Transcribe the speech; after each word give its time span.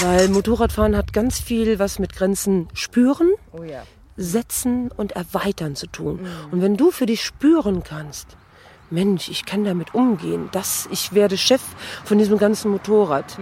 Weil 0.00 0.28
Motorradfahren 0.28 0.96
hat 0.96 1.12
ganz 1.12 1.38
viel 1.40 1.78
was 1.78 1.98
mit 1.98 2.14
Grenzen 2.14 2.68
spüren, 2.74 3.30
Oh 3.52 3.62
ja. 3.62 3.82
setzen 4.16 4.90
und 4.96 5.12
erweitern 5.12 5.76
zu 5.76 5.86
tun. 5.86 6.20
Und 6.50 6.62
wenn 6.62 6.76
du 6.76 6.90
für 6.90 7.06
dich 7.06 7.24
spüren 7.24 7.82
kannst, 7.82 8.36
Mensch, 8.90 9.28
ich 9.28 9.44
kann 9.44 9.64
damit 9.64 9.94
umgehen, 9.94 10.48
das, 10.52 10.88
ich 10.92 11.12
werde 11.12 11.36
Chef 11.36 11.62
von 12.04 12.18
diesem 12.18 12.38
ganzen 12.38 12.70
Motorrad, 12.70 13.36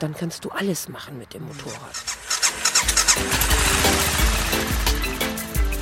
dann 0.00 0.14
kannst 0.14 0.44
du 0.44 0.50
alles 0.50 0.88
machen 0.88 1.18
mit 1.18 1.32
dem 1.34 1.44
Motorrad. 1.46 1.94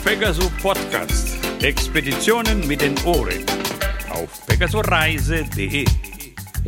Pegaso 0.04 0.50
Podcast. 0.62 1.36
Expeditionen 1.62 2.66
mit 2.66 2.80
den 2.80 2.94
Ohren. 3.04 3.44
Auf 4.10 4.46
pegasoreise.de. 4.46 5.84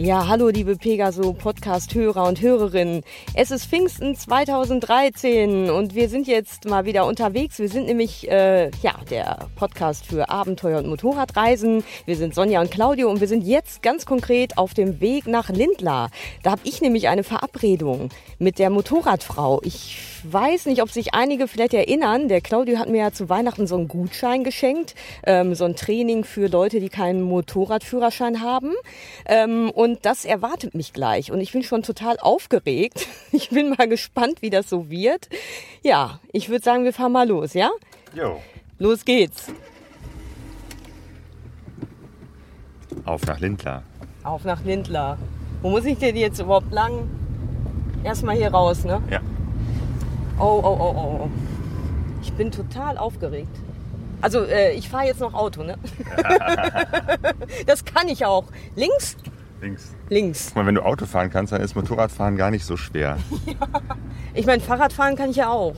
Ja, 0.01 0.29
hallo 0.29 0.47
liebe 0.47 0.77
Pegaso 0.77 1.33
Podcast-Hörer 1.33 2.29
und 2.29 2.41
Hörerinnen. 2.41 3.03
Es 3.35 3.51
ist 3.51 3.67
Pfingsten 3.67 4.15
2013 4.15 5.71
und 5.71 5.97
wir 5.97 6.09
sind 6.09 6.29
jetzt 6.29 6.67
mal 6.67 6.85
wieder 6.85 7.05
unterwegs. 7.05 7.59
Wir 7.59 7.69
sind 7.69 7.87
nämlich 7.87 8.31
äh, 8.31 8.71
ja 8.81 8.95
der 9.11 9.49
Podcast 9.57 10.07
für 10.07 10.31
Abenteuer 10.31 10.79
und 10.79 10.87
Motorradreisen. 10.87 11.83
Wir 12.07 12.15
sind 12.15 12.33
Sonja 12.33 12.61
und 12.61 12.71
Claudio 12.71 13.11
und 13.11 13.21
wir 13.21 13.27
sind 13.27 13.43
jetzt 13.43 13.83
ganz 13.83 14.07
konkret 14.07 14.57
auf 14.57 14.73
dem 14.73 15.01
Weg 15.01 15.27
nach 15.27 15.49
Lindlar. 15.49 16.11
Da 16.45 16.53
habe 16.53 16.61
ich 16.63 16.81
nämlich 16.81 17.09
eine 17.09 17.25
Verabredung 17.25 18.11
mit 18.39 18.61
der 18.61 18.71
Motorradfrau. 18.71 19.61
Ich 19.65 19.99
weiß 20.23 20.67
nicht, 20.67 20.81
ob 20.81 20.91
sich 20.91 21.15
einige 21.15 21.49
vielleicht 21.49 21.75
erinnern. 21.75 22.29
Der 22.29 22.41
Claudio 22.41 22.79
hat 22.79 22.89
mir 22.89 22.99
ja 22.99 23.13
zu 23.13 23.29
Weihnachten 23.29 23.67
so 23.67 23.77
einen 23.77 23.89
Gutschein 23.89 24.45
geschenkt, 24.45 24.95
ähm, 25.25 25.57
so 25.57 25.65
ein 25.65 25.75
Training 25.75 26.23
für 26.23 26.47
Leute, 26.47 26.79
die 26.79 26.89
keinen 26.89 27.23
Motorradführerschein 27.23 28.43
haben. 28.43 28.73
Ähm, 29.27 29.71
und 29.71 29.88
das 30.03 30.25
erwartet 30.25 30.75
mich 30.75 30.93
gleich. 30.93 31.31
Und 31.33 31.41
ich 31.41 31.53
bin 31.53 31.63
schon 31.63 31.83
total 31.83 32.19
aufgeregt. 32.21 33.07
Ich 33.31 33.51
bin 33.51 33.75
mal 33.77 33.87
gespannt, 33.87 34.41
wie 34.41 34.49
das 34.49 34.71
so 34.71 34.89
wird. 34.91 35.29
Ja, 35.83 36.19
ich 36.33 36.49
würde 36.49 36.65
sagen, 36.65 36.85
wir 36.85 36.95
fahren 36.95 37.13
mal 37.13 37.29
los, 37.29 37.53
ja? 37.53 37.71
Jo. 38.15 38.41
Los 38.79 39.05
geht's. 39.05 39.53
Auf 43.05 43.27
nach 43.27 43.39
Lindlar. 43.39 43.83
Auf 44.25 44.45
nach 44.45 44.65
Lindlar. 44.65 45.19
Wo 45.61 45.71
muss 45.71 45.85
ich 45.85 45.99
denn 45.99 46.17
jetzt 46.17 46.41
überhaupt 46.41 46.73
lang? 46.73 47.09
Erstmal 48.03 48.37
hier 48.37 48.51
raus, 48.51 48.85
ne? 48.85 49.03
Ja. 49.11 49.21
Oh, 50.39 50.61
oh, 50.63 50.77
oh, 50.81 50.95
oh, 50.97 51.21
oh. 51.25 51.31
Ich 52.23 52.33
bin 52.33 52.51
total 52.51 52.97
aufgeregt. 52.97 53.55
Also, 54.21 54.45
äh, 54.45 54.73
ich 54.73 54.89
fahre 54.89 55.07
jetzt 55.07 55.21
noch 55.21 55.35
Auto, 55.35 55.63
ne? 55.63 55.77
das 57.67 57.85
kann 57.85 58.09
ich 58.09 58.25
auch. 58.25 58.45
Links? 58.75 59.17
Links. 59.61 59.95
Links. 60.09 60.47
Guck 60.47 60.57
mal, 60.57 60.67
wenn 60.67 60.75
du 60.75 60.85
Auto 60.85 61.07
fahren 61.07 61.31
kannst, 61.31 61.53
dann 61.53 61.61
ist 61.61 61.75
Motorradfahren 61.75 62.37
gar 62.37 62.51
nicht 62.51 62.65
so 62.65 62.77
schwer. 62.77 63.19
Ich 64.39 64.47
meine, 64.47 64.63
Fahrradfahren 64.63 65.17
kann 65.17 65.31
ich 65.31 65.37
ja 65.37 65.49
auch. 65.51 65.75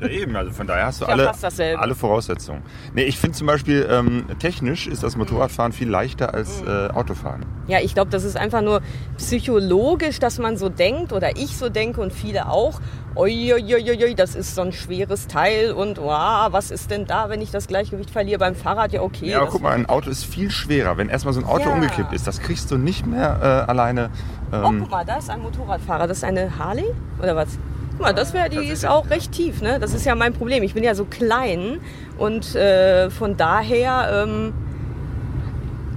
Ja, 0.00 0.06
eben, 0.06 0.36
also 0.36 0.52
von 0.52 0.68
daher 0.68 0.86
hast 0.86 1.00
du 1.00 1.06
Ja, 1.06 1.10
alle, 1.10 1.32
alle 1.76 1.94
Voraussetzungen. 1.96 2.62
Nee, 2.94 3.02
ich 3.02 3.18
finde 3.18 3.36
zum 3.36 3.48
Beispiel, 3.48 3.84
ähm, 3.90 4.26
technisch 4.38 4.86
ist 4.86 5.02
das 5.02 5.16
Motorradfahren 5.16 5.72
viel 5.72 5.88
leichter 5.90 6.32
als 6.32 6.62
äh, 6.62 6.88
Autofahren. 6.94 7.44
Ja, 7.66 7.80
ich 7.80 7.92
glaube, 7.94 8.10
das 8.12 8.22
ist 8.22 8.36
einfach 8.36 8.62
nur 8.62 8.80
psychologisch, 9.16 10.20
dass 10.20 10.38
man 10.38 10.56
so 10.56 10.68
denkt 10.68 11.12
oder 11.12 11.36
ich 11.36 11.56
so 11.56 11.68
denke 11.68 12.00
und 12.00 12.12
viele 12.12 12.48
auch. 12.48 12.80
Uiuiuiui, 13.16 14.14
das 14.14 14.36
ist 14.36 14.54
so 14.54 14.62
ein 14.62 14.72
schweres 14.72 15.26
Teil 15.26 15.72
und 15.72 15.98
wow, 15.98 16.46
was 16.52 16.70
ist 16.70 16.92
denn 16.92 17.06
da, 17.06 17.28
wenn 17.28 17.40
ich 17.40 17.50
das 17.50 17.66
Gleichgewicht 17.66 18.10
verliere 18.10 18.38
beim 18.38 18.54
Fahrrad? 18.54 18.92
Ja, 18.92 19.02
okay. 19.02 19.30
Ja, 19.30 19.38
aber 19.40 19.50
guck 19.50 19.62
mal, 19.62 19.72
ein 19.72 19.86
Auto 19.86 20.10
ist 20.10 20.24
viel 20.24 20.50
schwerer. 20.52 20.96
Wenn 20.96 21.08
erstmal 21.08 21.34
so 21.34 21.40
ein 21.40 21.46
Auto 21.46 21.68
Ja. 21.70 21.74
umgekippt 21.74 22.12
ist, 22.12 22.26
das 22.28 22.38
kriegst 22.40 22.70
du 22.70 22.78
nicht 22.78 23.04
mehr 23.04 23.38
äh, 23.66 23.70
alleine. 23.70 24.10
Oh, 24.52 24.56
Ähm, 24.68 24.78
guck 24.80 24.90
mal, 24.92 25.04
da 25.04 25.16
ist 25.16 25.28
ein 25.28 25.42
Motorradfahrer. 25.42 26.06
Das 26.06 26.18
ist 26.18 26.24
eine 26.24 26.56
Harley 26.56 26.86
oder 27.18 27.34
was? 27.34 27.58
Guck 28.00 28.06
mal, 28.06 28.14
das 28.14 28.32
wäre, 28.32 28.48
die 28.48 28.66
ist 28.66 28.86
auch 28.86 29.10
recht 29.10 29.30
tief, 29.32 29.60
ne? 29.60 29.78
Das 29.78 29.92
ist 29.92 30.06
ja 30.06 30.14
mein 30.14 30.32
Problem. 30.32 30.62
Ich 30.62 30.72
bin 30.72 30.82
ja 30.82 30.94
so 30.94 31.04
klein 31.04 31.80
und 32.16 32.54
äh, 32.54 33.10
von 33.10 33.36
daher 33.36 34.24
ähm, 34.26 34.54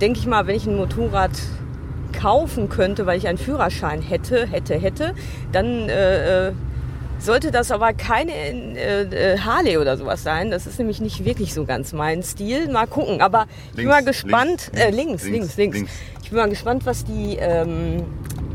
denke 0.02 0.20
ich 0.20 0.28
mal, 0.28 0.46
wenn 0.46 0.58
ich 0.58 0.68
ein 0.68 0.76
Motorrad 0.76 1.32
kaufen 2.12 2.68
könnte, 2.68 3.06
weil 3.06 3.18
ich 3.18 3.30
einen 3.30 3.38
Führerschein 3.38 4.02
hätte, 4.02 4.46
hätte, 4.48 4.76
hätte, 4.76 5.14
dann 5.54 5.88
äh, 5.88 6.48
äh, 6.50 6.52
sollte 7.20 7.52
das 7.52 7.72
aber 7.72 7.94
keine 7.94 8.34
äh, 8.34 9.04
äh, 9.04 9.40
Harley 9.40 9.78
oder 9.78 9.96
sowas 9.96 10.24
sein. 10.24 10.52
Das 10.52 10.68
ist 10.68 10.80
nämlich 10.80 11.00
nicht 11.00 11.24
wirklich 11.24 11.54
so 11.54 11.64
ganz 11.64 11.94
mein 11.94 12.22
Stil. 12.22 12.70
Mal 12.70 12.86
gucken. 12.86 13.22
Aber 13.22 13.46
ich 13.70 13.78
bin 13.78 13.88
mal 13.88 14.04
gespannt. 14.04 14.72
links, 14.74 14.78
äh, 14.78 14.90
links, 14.90 15.24
links, 15.24 15.24
links, 15.24 15.56
links, 15.56 15.78
links. 15.78 15.92
Ich 16.22 16.32
bin 16.32 16.38
mal 16.38 16.50
gespannt, 16.50 16.86
was 16.86 17.06
die 17.06 17.38
ähm, 17.40 18.04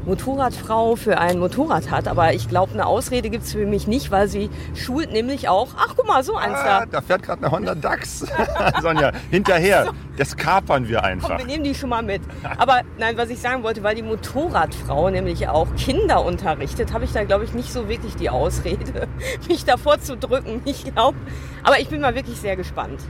Motorradfrau 0.09 0.97
für 0.97 1.19
ein 1.19 1.39
Motorrad 1.39 1.91
hat. 1.91 2.09
Aber 2.09 2.33
ich 2.33 2.49
glaube, 2.49 2.73
eine 2.73 2.87
Ausrede 2.87 3.29
gibt's 3.31 3.53
für 3.53 3.67
mich 3.67 3.87
nicht, 3.87 4.11
weil 4.11 4.27
sie 4.27 4.51
schult 4.75 5.13
nämlich 5.13 5.49
auch. 5.49 5.69
Ach, 5.77 5.95
guck 5.97 6.07
mal, 6.07 6.25
so 6.25 6.35
eins 6.35 6.57
ah, 6.57 6.81
da. 6.81 6.87
da 6.87 7.01
fährt 7.03 7.23
gerade 7.23 7.43
eine 7.43 7.53
Honda 7.53 7.75
DAX. 7.75 8.27
Sonja, 8.83 9.13
hinterher. 9.31 9.93
Das 10.17 10.37
kapern 10.37 10.89
wir 10.89 10.99
Komm, 10.99 11.07
einfach. 11.07 11.39
wir 11.39 11.45
nehmen 11.45 11.63
die 11.63 11.75
schon 11.75 11.91
mal 11.91 12.03
mit. 12.03 12.23
Aber 12.57 12.81
nein, 12.99 13.17
was 13.17 13.29
ich 13.29 13.39
sagen 13.39 13.63
wollte, 13.63 13.83
weil 13.83 13.95
die 13.95 14.03
Motorradfrau 14.03 15.11
nämlich 15.11 15.47
auch 15.49 15.69
Kinder 15.77 16.25
unterrichtet, 16.25 16.93
habe 16.93 17.05
ich 17.05 17.13
da, 17.13 17.25
glaube 17.25 17.45
ich, 17.45 17.53
nicht 17.53 17.73
so 17.73 17.89
wirklich 17.89 18.17
die 18.17 18.31
Ausrede, 18.31 19.09
mich 19.49 19.65
davor 19.65 20.01
zu 20.01 20.17
drücken. 20.17 20.63
Ich 20.65 20.85
glaube. 20.85 21.19
Aber 21.63 21.79
ich 21.79 21.89
bin 21.89 22.01
mal 22.01 22.15
wirklich 22.15 22.39
sehr 22.39 22.57
gespannt. 22.57 23.01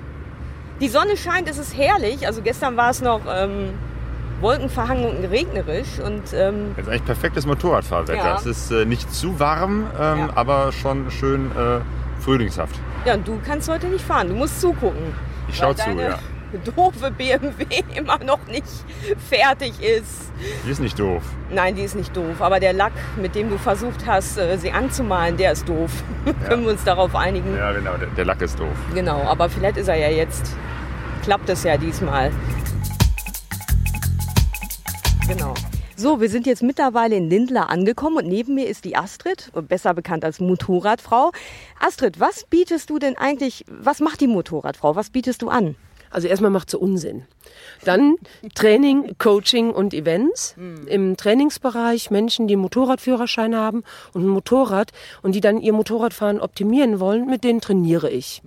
Die 0.81 0.89
Sonne 0.89 1.17
scheint, 1.17 1.49
es 1.49 1.59
ist 1.59 1.77
herrlich. 1.77 2.27
Also 2.27 2.43
gestern 2.43 2.77
war 2.77 2.91
es 2.91 3.01
noch 3.01 3.23
ähm, 3.29 3.75
wolkenverhangen 4.41 5.05
und 5.05 5.25
regnerisch. 5.25 5.99
Und 6.05 6.23
ähm, 6.35 6.73
Das 6.77 6.87
ist 6.87 6.91
eigentlich 6.91 7.05
perfektes 7.05 7.47
Motorradfahrwetter. 7.47 8.17
Ja. 8.25 8.37
Es 8.37 8.47
ist 8.47 8.71
äh, 8.71 8.85
nicht 8.85 9.13
zu 9.13 9.39
warm, 9.41 9.87
ähm, 10.01 10.19
Ja. 10.19 10.29
aber 10.35 10.73
schon 10.73 11.11
schön 11.11 11.51
äh, 11.53 11.81
frühlingshaft. 12.23 12.75
ja, 13.05 13.15
und 13.15 13.27
du 13.27 13.39
kannst 13.45 13.69
heute 13.69 13.87
nicht 13.87 14.05
fahren. 14.05 14.29
Du 14.29 14.35
musst 14.35 14.61
zugucken. 14.61 15.15
Ich 15.49 15.57
schau 15.57 15.73
zu, 15.73 15.91
ja. 15.91 16.19
doofe 16.77 17.11
BMW 17.11 17.65
immer 17.95 18.19
noch 18.25 18.39
nicht 18.47 18.65
fertig 19.29 19.73
ist. 19.83 20.31
Die 20.67 20.71
ist 20.71 20.81
nicht 20.81 20.99
doof. 20.99 21.23
Nein, 21.51 21.75
die 21.75 21.83
ist 21.83 21.95
nicht 21.95 22.17
doof. 22.17 22.41
Aber 22.41 22.59
der 22.61 22.73
Lack, 22.73 22.93
mit 23.21 23.35
dem 23.35 23.51
du 23.51 23.59
versucht 23.59 24.07
hast, 24.07 24.39
äh, 24.39 24.57
sie 24.57 24.73
anzumalen, 24.73 25.37
der 25.37 25.53
ist 25.53 25.69
doof. 25.69 25.91
Können 26.49 26.65
wir 26.65 26.71
uns 26.73 26.85
darauf 26.85 27.15
einigen? 27.15 27.55
Ja, 27.57 27.73
genau, 27.73 27.97
der, 27.97 28.09
der 28.09 28.25
Lack 28.25 28.41
ist 28.43 28.59
doof. 28.59 28.69
Genau, 28.95 29.23
aber 29.25 29.49
vielleicht 29.49 29.77
ist 29.77 29.89
er 29.89 29.97
ja 29.97 30.09
jetzt. 30.09 30.55
Klappt 31.23 31.49
es 31.51 31.65
ja 31.65 31.77
diesmal. 31.77 32.31
Genau. 35.29 35.53
So, 35.95 36.23
wir 36.23 36.31
sind 36.31 36.47
jetzt 36.47 36.63
mittlerweile 36.63 37.17
in 37.17 37.29
Lindlar 37.29 37.69
angekommen 37.69 38.17
und 38.17 38.27
neben 38.27 38.55
mir 38.55 38.67
ist 38.67 38.87
die 38.87 38.97
Astrid, 38.97 39.51
besser 39.69 39.93
bekannt 39.93 40.25
als 40.25 40.41
Motorradfrau. 40.41 41.33
Astrid, 41.81 42.19
was 42.19 42.45
bietest 42.45 42.89
du 42.89 42.99
denn 42.99 43.19
eigentlich, 43.19 43.67
was 43.69 44.01
macht 44.01 44.23
die 44.23 44.27
Motorradfrau? 44.27 44.97
Was 44.97 45.11
bietest 45.11 45.43
du 45.43 45.51
an? 45.51 45.77
Also 46.11 46.29
erstmal 46.29 46.51
macht 46.51 46.71
sie 46.71 46.79
Unsinn. 46.79 47.25
Dann 47.85 48.17
Training, 48.55 49.17
Coaching 49.19 49.71
und 49.71 49.93
Events. 49.93 50.55
Im 50.87 51.19
Trainingsbereich 51.19 52.11
Menschen, 52.11 52.49
die 52.49 52.57
Motorradführerschein 52.57 53.55
haben 53.55 53.85
und 54.15 54.23
ein 54.23 54.29
Motorrad 54.29 54.93
und 55.21 55.35
die 55.35 55.43
dann 55.43 55.61
ihr 55.61 55.75
Motorradfahren 55.75 56.41
optimieren 56.41 57.01
wollen, 57.01 57.27
mit 57.27 57.45
denen 57.45 57.61
trainiere 57.61 58.09
ich. 58.09 58.41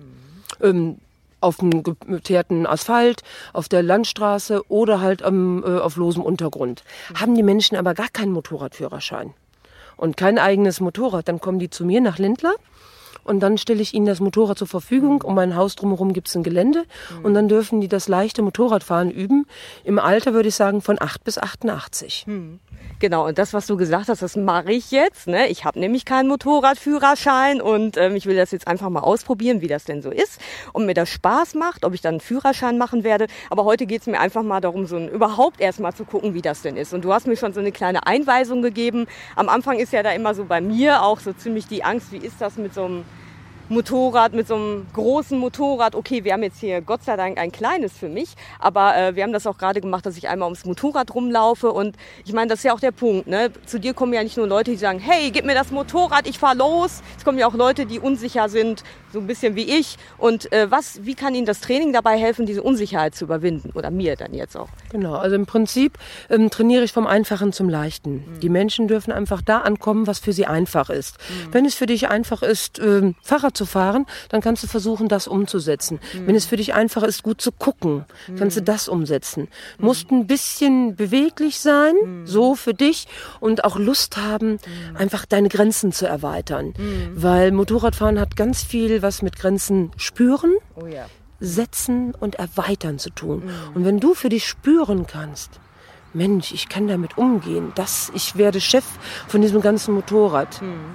Ähm, 0.60 0.98
auf 1.42 1.56
dem 1.56 1.82
geteerten 1.82 2.66
Asphalt, 2.66 3.22
auf 3.52 3.68
der 3.68 3.82
Landstraße 3.82 4.62
oder 4.68 5.00
halt 5.00 5.22
am, 5.22 5.62
äh, 5.64 5.78
auf 5.78 5.96
losem 5.96 6.22
Untergrund. 6.22 6.84
Haben 7.14 7.34
die 7.34 7.42
Menschen 7.42 7.76
aber 7.76 7.94
gar 7.94 8.08
keinen 8.08 8.32
Motorradführerschein 8.32 9.34
und 9.96 10.16
kein 10.16 10.38
eigenes 10.38 10.80
Motorrad, 10.80 11.28
dann 11.28 11.40
kommen 11.40 11.58
die 11.58 11.70
zu 11.70 11.84
mir 11.84 12.00
nach 12.00 12.18
Lindlar 12.18 12.54
und 13.24 13.40
dann 13.40 13.58
stelle 13.58 13.82
ich 13.82 13.94
ihnen 13.94 14.06
das 14.06 14.20
Motorrad 14.20 14.58
zur 14.58 14.66
Verfügung. 14.66 15.22
Um 15.22 15.34
mein 15.34 15.54
Haus 15.54 15.76
drumherum 15.76 16.12
gibt 16.12 16.28
es 16.28 16.36
ein 16.36 16.42
Gelände 16.42 16.84
und 17.22 17.34
dann 17.34 17.48
dürfen 17.48 17.80
die 17.80 17.88
das 17.88 18.08
leichte 18.08 18.42
Motorradfahren 18.42 19.10
üben. 19.10 19.46
Im 19.84 19.98
Alter 19.98 20.34
würde 20.34 20.48
ich 20.48 20.54
sagen 20.54 20.80
von 20.80 21.00
8 21.00 21.22
bis 21.24 21.38
88. 21.38 22.26
Genau, 23.02 23.26
und 23.26 23.36
das, 23.38 23.52
was 23.52 23.66
du 23.66 23.76
gesagt 23.76 24.08
hast, 24.08 24.22
das 24.22 24.36
mache 24.36 24.70
ich 24.70 24.92
jetzt. 24.92 25.26
Ne? 25.26 25.48
Ich 25.48 25.64
habe 25.64 25.80
nämlich 25.80 26.04
keinen 26.04 26.28
Motorradführerschein 26.28 27.60
und 27.60 27.96
ähm, 27.96 28.14
ich 28.14 28.26
will 28.26 28.36
das 28.36 28.52
jetzt 28.52 28.68
einfach 28.68 28.90
mal 28.90 29.00
ausprobieren, 29.00 29.60
wie 29.60 29.66
das 29.66 29.82
denn 29.82 30.02
so 30.02 30.10
ist 30.10 30.40
und 30.72 30.86
mir 30.86 30.94
das 30.94 31.08
Spaß 31.08 31.56
macht, 31.56 31.84
ob 31.84 31.94
ich 31.94 32.00
dann 32.00 32.14
einen 32.14 32.20
Führerschein 32.20 32.78
machen 32.78 33.02
werde. 33.02 33.26
Aber 33.50 33.64
heute 33.64 33.86
geht 33.86 34.02
es 34.02 34.06
mir 34.06 34.20
einfach 34.20 34.44
mal 34.44 34.60
darum, 34.60 34.86
so 34.86 34.94
ein, 34.94 35.08
überhaupt 35.08 35.60
erst 35.60 35.80
mal 35.80 35.92
zu 35.92 36.04
gucken, 36.04 36.34
wie 36.34 36.42
das 36.42 36.62
denn 36.62 36.76
ist. 36.76 36.94
Und 36.94 37.04
du 37.04 37.12
hast 37.12 37.26
mir 37.26 37.36
schon 37.36 37.52
so 37.52 37.58
eine 37.58 37.72
kleine 37.72 38.06
Einweisung 38.06 38.62
gegeben. 38.62 39.06
Am 39.34 39.48
Anfang 39.48 39.80
ist 39.80 39.92
ja 39.92 40.04
da 40.04 40.12
immer 40.12 40.36
so 40.36 40.44
bei 40.44 40.60
mir 40.60 41.02
auch 41.02 41.18
so 41.18 41.32
ziemlich 41.32 41.66
die 41.66 41.82
Angst, 41.82 42.12
wie 42.12 42.18
ist 42.18 42.40
das 42.40 42.56
mit 42.56 42.72
so 42.72 42.84
einem 42.84 43.04
Motorrad, 43.72 44.34
mit 44.34 44.46
so 44.46 44.54
einem 44.54 44.86
großen 44.92 45.38
Motorrad. 45.38 45.94
Okay, 45.94 46.24
wir 46.24 46.34
haben 46.34 46.42
jetzt 46.42 46.60
hier 46.60 46.80
Gott 46.80 47.02
sei 47.04 47.16
Dank 47.16 47.38
ein 47.38 47.50
kleines 47.50 47.92
für 47.92 48.08
mich, 48.08 48.34
aber 48.58 48.96
äh, 48.96 49.16
wir 49.16 49.22
haben 49.22 49.32
das 49.32 49.46
auch 49.46 49.58
gerade 49.58 49.80
gemacht, 49.80 50.06
dass 50.06 50.16
ich 50.16 50.28
einmal 50.28 50.46
ums 50.46 50.64
Motorrad 50.64 51.14
rumlaufe. 51.14 51.72
Und 51.72 51.96
ich 52.24 52.32
meine, 52.32 52.48
das 52.48 52.60
ist 52.60 52.64
ja 52.64 52.74
auch 52.74 52.80
der 52.80 52.92
Punkt. 52.92 53.26
Ne? 53.26 53.50
Zu 53.66 53.80
dir 53.80 53.94
kommen 53.94 54.12
ja 54.12 54.22
nicht 54.22 54.36
nur 54.36 54.46
Leute, 54.46 54.70
die 54.70 54.76
sagen, 54.76 54.98
hey, 54.98 55.30
gib 55.30 55.44
mir 55.44 55.54
das 55.54 55.70
Motorrad, 55.70 56.28
ich 56.28 56.38
fahr 56.38 56.54
los. 56.54 57.02
Es 57.16 57.24
kommen 57.24 57.38
ja 57.38 57.46
auch 57.46 57.54
Leute, 57.54 57.86
die 57.86 57.98
unsicher 57.98 58.48
sind, 58.48 58.84
so 59.12 59.20
ein 59.20 59.26
bisschen 59.26 59.56
wie 59.56 59.64
ich. 59.64 59.96
Und 60.18 60.52
äh, 60.52 60.70
was, 60.70 61.04
wie 61.04 61.14
kann 61.14 61.34
Ihnen 61.34 61.46
das 61.46 61.60
Training 61.60 61.92
dabei 61.92 62.18
helfen, 62.18 62.46
diese 62.46 62.62
Unsicherheit 62.62 63.14
zu 63.14 63.24
überwinden? 63.24 63.70
Oder 63.74 63.90
mir 63.90 64.16
dann 64.16 64.34
jetzt 64.34 64.56
auch? 64.56 64.68
Genau, 64.90 65.14
also 65.14 65.36
im 65.36 65.46
Prinzip 65.46 65.98
ähm, 66.30 66.50
trainiere 66.50 66.84
ich 66.84 66.92
vom 66.92 67.06
Einfachen 67.06 67.52
zum 67.52 67.68
Leichten. 67.68 68.12
Mhm. 68.12 68.40
Die 68.40 68.48
Menschen 68.48 68.88
dürfen 68.88 69.12
einfach 69.12 69.42
da 69.42 69.58
ankommen, 69.58 70.06
was 70.06 70.18
für 70.18 70.32
sie 70.32 70.46
einfach 70.46 70.90
ist. 70.90 71.18
Mhm. 71.18 71.54
Wenn 71.54 71.64
es 71.64 71.74
für 71.74 71.86
dich 71.86 72.08
einfach 72.08 72.42
ist, 72.42 72.78
ähm, 72.78 73.14
Fahrrad 73.22 73.56
zu 73.56 73.61
fahren, 73.66 74.06
dann 74.28 74.40
kannst 74.40 74.62
du 74.62 74.66
versuchen, 74.66 75.08
das 75.08 75.26
umzusetzen. 75.26 76.00
Mhm. 76.14 76.26
Wenn 76.26 76.34
es 76.34 76.46
für 76.46 76.56
dich 76.56 76.74
einfach 76.74 77.02
ist, 77.02 77.22
gut 77.22 77.40
zu 77.40 77.52
gucken, 77.52 78.04
kannst 78.38 78.56
du 78.56 78.60
mhm. 78.60 78.66
das 78.66 78.88
umsetzen. 78.88 79.48
Du 79.78 79.86
musst 79.86 80.10
ein 80.10 80.26
bisschen 80.26 80.96
beweglich 80.96 81.60
sein, 81.60 81.94
mhm. 82.02 82.26
so 82.26 82.54
für 82.54 82.74
dich 82.74 83.08
und 83.40 83.64
auch 83.64 83.78
Lust 83.78 84.16
haben, 84.16 84.52
mhm. 84.52 84.96
einfach 84.96 85.26
deine 85.26 85.48
Grenzen 85.48 85.92
zu 85.92 86.06
erweitern. 86.06 86.74
Weil 87.14 87.52
Motorradfahren 87.52 88.18
hat 88.18 88.36
ganz 88.36 88.62
viel 88.62 89.02
was 89.02 89.22
mit 89.22 89.36
Grenzen 89.38 89.90
spüren. 89.96 90.52
Oh 90.74 90.86
ja 90.86 91.06
setzen 91.42 92.14
und 92.14 92.36
erweitern 92.36 92.98
zu 92.98 93.10
tun. 93.10 93.44
Mhm. 93.44 93.50
Und 93.74 93.84
wenn 93.84 94.00
du 94.00 94.14
für 94.14 94.28
dich 94.28 94.46
spüren 94.46 95.06
kannst, 95.06 95.60
Mensch, 96.14 96.52
ich 96.52 96.68
kann 96.68 96.88
damit 96.88 97.18
umgehen, 97.18 97.72
dass 97.74 98.12
ich 98.14 98.36
werde 98.36 98.60
Chef 98.60 98.84
von 99.28 99.40
diesem 99.40 99.60
ganzen 99.60 99.94
Motorrad, 99.94 100.62
mhm. 100.62 100.94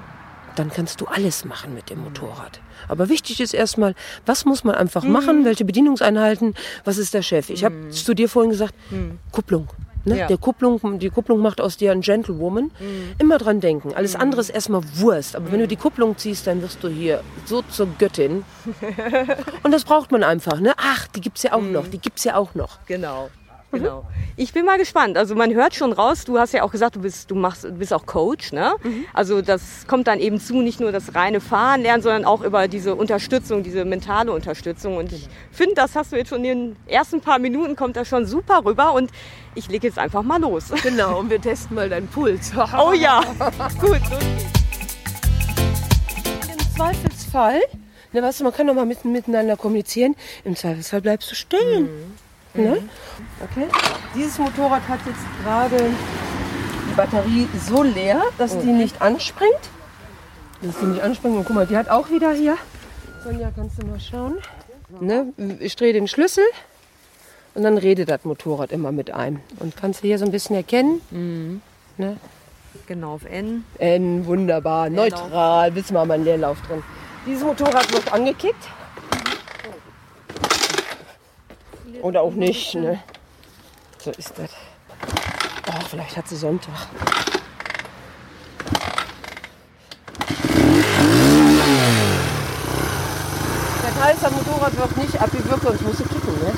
Dann 0.60 0.72
kannst 0.72 1.02
du 1.02 1.06
alles 1.06 1.46
machen 1.46 1.74
mit 1.74 1.90
dem 1.90 2.04
Motorrad. 2.04 2.60
Aber 2.88 3.10
wichtig 3.10 3.42
ist 3.42 3.54
erstmal, 3.54 3.96
was 4.26 4.46
muss 4.46 4.64
man 4.64 4.76
einfach 4.76 5.04
mhm. 5.04 5.12
machen, 5.12 5.46
welche 5.46 5.66
Bedienungseinheiten, 5.66 6.54
was 6.86 6.98
ist 6.98 7.14
der 7.14 7.22
Chef? 7.22 7.50
Ich 7.50 7.64
habe 7.64 7.76
mhm. 7.76 7.92
zu 7.92 8.14
dir 8.14 8.30
vorhin 8.30 8.52
gesagt, 8.52 8.74
mhm. 8.92 9.20
Kupplung. 9.32 9.68
Ne? 10.06 10.20
Ja. 10.20 10.28
Der 10.28 10.38
Kupplung, 10.38 11.00
die 11.00 11.10
Kupplung 11.10 11.42
macht 11.42 11.60
aus 11.60 11.76
dir 11.76 11.92
ein 11.92 12.02
Gentlewoman. 12.02 12.72
Mhm. 12.80 13.16
Immer 13.20 13.38
dran 13.38 13.60
denken. 13.60 13.94
Alles 13.94 14.14
mhm. 14.14 14.22
andere 14.22 14.42
ist 14.42 14.50
erstmal 14.50 14.82
Wurst. 14.96 15.36
Aber 15.36 15.52
wenn 15.52 15.60
du 15.60 15.68
die 15.68 15.76
Kupplung 15.76 16.18
ziehst, 16.18 16.48
dann 16.48 16.62
wirst 16.62 16.82
du 16.82 16.88
hier 16.88 17.24
so 17.46 17.62
zur 17.64 17.88
Göttin. 17.98 18.46
Und 19.64 19.74
das 19.74 19.84
braucht 19.84 20.12
man 20.12 20.24
einfach. 20.24 20.62
Ne? 20.62 20.74
Ach, 20.78 21.08
die 21.08 21.22
gibt's 21.22 21.44
ja 21.44 21.54
auch 21.54 21.62
noch. 21.62 21.88
Die 21.88 22.00
gibt's 22.00 22.24
ja 22.24 22.36
auch 22.36 22.56
noch. 22.56 22.80
Genau. 22.86 23.30
Genau. 23.72 24.06
Ich 24.38 24.54
bin 24.54 24.66
mal 24.66 24.78
gespannt. 24.78 25.18
Also 25.18 25.36
man 25.36 25.54
hört 25.54 25.76
schon 25.76 25.92
raus, 25.92 26.24
du 26.24 26.40
hast 26.40 26.54
ja 26.54 26.64
auch 26.64 26.72
gesagt, 26.72 26.96
du 26.96 27.02
bist, 27.02 27.30
du 27.32 27.36
machst, 27.36 27.66
du 27.66 27.72
bist 27.72 27.94
auch 27.94 28.06
Coach, 28.06 28.54
ne? 28.54 28.76
Mhm. 28.84 29.06
Also 29.14 29.42
das 29.42 29.86
kommt 29.88 30.08
dann 30.08 30.20
eben 30.20 30.40
zu, 30.40 30.62
nicht 30.62 30.80
nur 30.80 30.92
das 30.92 31.16
reine 31.16 31.42
Fahren 31.42 31.82
lernen, 31.82 32.02
sondern 32.02 32.24
auch 32.24 32.42
über 32.42 32.68
diese 32.68 32.96
Unterstützung, 32.96 33.64
diese 33.64 33.84
mentale 33.84 34.32
Unterstützung. 34.32 34.98
Und 34.98 35.12
ich 35.12 35.28
finde, 35.52 35.76
das 35.76 35.96
hast 35.96 36.12
du 36.12 36.18
jetzt 36.18 36.30
schon 36.30 36.46
in 36.46 36.76
den 36.76 36.76
ersten 36.88 37.20
paar 37.20 37.40
Minuten 37.40 37.76
kommt 37.76 37.98
das 37.98 38.08
schon 38.08 38.26
super 38.26 38.64
rüber 38.64 38.94
und 38.94 39.12
ich 39.56 39.68
lege 39.70 39.88
jetzt 39.88 40.00
einfach 40.00 40.24
mal 40.24 40.40
los. 40.40 40.72
Genau, 40.84 41.20
und 41.20 41.30
wir 41.30 41.42
testen 41.42 41.76
mal 41.76 41.90
deinen 41.90 42.08
Puls. 42.08 42.52
oh 42.78 42.94
ja, 42.94 43.22
gut. 43.82 44.02
Im 46.52 46.76
Zweifelsfall, 46.76 47.60
ne, 48.14 48.22
weißt 48.22 48.40
du, 48.40 48.44
man 48.46 48.54
kann 48.54 48.68
doch 48.68 48.76
mal 48.76 48.86
miteinander 48.86 49.58
kommunizieren. 49.58 50.16
Im 50.46 50.56
Zweifelsfall 50.56 51.02
bleibst 51.02 51.32
du 51.32 51.36
stehen. 51.36 51.84
Mhm. 51.84 52.27
Ne? 52.64 52.90
Okay. 53.44 53.68
Dieses 54.16 54.38
Motorrad 54.38 54.88
hat 54.88 55.00
jetzt 55.06 55.26
gerade 55.44 55.78
die 56.90 56.96
Batterie 56.96 57.48
so 57.68 57.84
leer, 57.84 58.22
dass 58.38 58.54
okay. 58.54 58.66
die 58.66 58.72
nicht 58.72 59.02
anspringt. 59.02 59.70
Dass 60.62 60.78
die 60.80 60.86
nicht 60.86 61.02
anspringt. 61.02 61.38
Und 61.38 61.46
guck 61.46 61.56
mal, 61.56 61.68
die 61.68 61.78
hat 61.78 61.90
auch 61.90 62.10
wieder 62.10 62.32
hier. 62.32 62.58
Sonja, 63.24 63.52
kannst 63.56 63.82
du 63.82 63.88
mal 63.88 64.00
schauen? 64.00 64.38
Ne? 65.00 65.34
Ich 65.60 65.76
drehe 65.76 65.94
den 65.94 66.08
Schlüssel 66.08 66.44
und 67.54 67.64
dann 67.64 67.78
redet 67.78 68.10
das 68.10 68.24
Motorrad 68.24 68.72
immer 68.72 68.92
mit 68.92 69.12
einem. 69.12 69.42
Und 69.60 69.76
kannst 69.76 70.04
du 70.04 70.08
hier 70.08 70.18
so 70.18 70.26
ein 70.26 70.32
bisschen 70.32 70.56
erkennen. 70.56 71.02
Mhm. 71.12 71.62
Ne? 71.98 72.18
Genau, 72.88 73.16
auf 73.16 73.26
N. 73.26 73.66
N, 73.80 74.26
wunderbar, 74.26 74.90
neutral, 74.90 75.76
wissen 75.76 75.94
wir 75.94 76.06
mal 76.06 76.14
einen 76.14 76.24
Leerlauf 76.24 76.62
drin. 76.68 76.84
Dieses 77.26 77.44
Motorrad 77.44 77.92
wird 77.92 78.14
angekickt. 78.14 78.70
Oder 82.02 82.22
auch 82.22 82.34
nicht. 82.34 82.76
Ne? 82.76 83.00
So 83.98 84.12
ist 84.12 84.34
das. 84.38 84.52
Oh, 85.68 85.86
vielleicht 85.90 86.16
hat 86.18 86.28
sie 86.28 86.36
Sonntag. 86.36 86.88
Heißt, 94.00 94.22
das 94.22 94.32
Motorrad 94.32 94.78
wird 94.78 94.96
nicht 94.98 95.20
abgewürgt, 95.20 95.64
sonst 95.64 95.82
muss 95.82 95.98
sie 95.98 96.04
kicken. 96.04 96.34
Ne? 96.40 96.54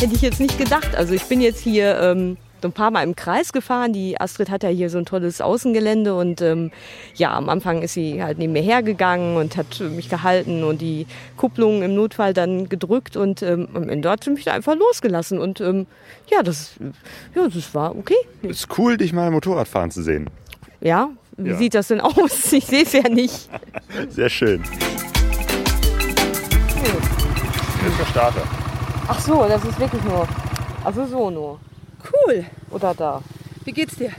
Hätte 0.00 0.14
ich 0.14 0.22
jetzt 0.22 0.40
nicht 0.40 0.56
gedacht. 0.56 0.94
Also 0.94 1.14
ich 1.14 1.24
bin 1.24 1.40
jetzt 1.40 1.60
hier 1.60 1.98
ähm, 2.00 2.36
so 2.62 2.68
ein 2.68 2.72
paar 2.72 2.90
Mal 2.90 3.02
im 3.02 3.16
Kreis 3.16 3.52
gefahren. 3.52 3.92
Die 3.92 4.20
Astrid 4.20 4.50
hat 4.50 4.62
ja 4.62 4.68
hier 4.68 4.88
so 4.88 4.98
ein 4.98 5.04
tolles 5.04 5.40
Außengelände 5.40 6.14
und 6.14 6.40
ähm, 6.40 6.70
ja, 7.14 7.34
am 7.34 7.48
Anfang 7.48 7.82
ist 7.82 7.94
sie 7.94 8.22
halt 8.22 8.38
neben 8.38 8.52
mir 8.52 8.62
hergegangen 8.62 9.36
und 9.36 9.56
hat 9.56 9.80
mich 9.80 10.08
gehalten 10.08 10.64
und 10.64 10.80
die 10.80 11.06
Kupplung 11.36 11.82
im 11.82 11.94
Notfall 11.94 12.32
dann 12.32 12.68
gedrückt 12.68 13.16
und 13.16 13.42
ähm, 13.42 13.68
am 13.74 13.88
Ende 13.88 14.08
hat 14.08 14.24
sie 14.24 14.30
mich 14.30 14.44
da 14.44 14.52
einfach 14.52 14.76
losgelassen 14.76 15.38
und 15.38 15.60
ähm, 15.60 15.86
ja, 16.30 16.42
das, 16.42 16.74
ja, 17.34 17.48
das 17.48 17.74
war 17.74 17.96
okay. 17.96 18.16
Ist 18.42 18.68
cool, 18.78 18.96
dich 18.96 19.12
mal 19.12 19.30
Motorrad 19.30 19.68
fahren 19.68 19.90
zu 19.90 20.02
sehen. 20.02 20.30
Ja, 20.80 21.10
wie 21.36 21.50
ja. 21.50 21.56
sieht 21.56 21.74
das 21.74 21.88
denn 21.88 22.00
aus? 22.00 22.52
Ich 22.52 22.66
sehe 22.66 22.84
es 22.84 22.92
ja 22.92 23.08
nicht. 23.08 23.48
Sehr 24.10 24.28
schön. 24.28 24.62
Hier 27.80 27.90
ist 27.90 27.98
der 27.98 28.06
Starter. 28.06 28.42
Ach 29.08 29.18
so, 29.18 29.44
das 29.48 29.64
ist 29.64 29.80
wirklich 29.80 30.02
nur. 30.04 30.28
Also 30.84 31.06
so 31.06 31.30
nur. 31.30 31.58
Cool. 32.04 32.44
Oder 32.70 32.94
da. 32.94 33.22
Wie 33.64 33.72
geht's 33.72 33.96
dir? 33.96 34.12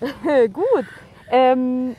Gut. 0.52 0.86
Ähm, 1.30 1.96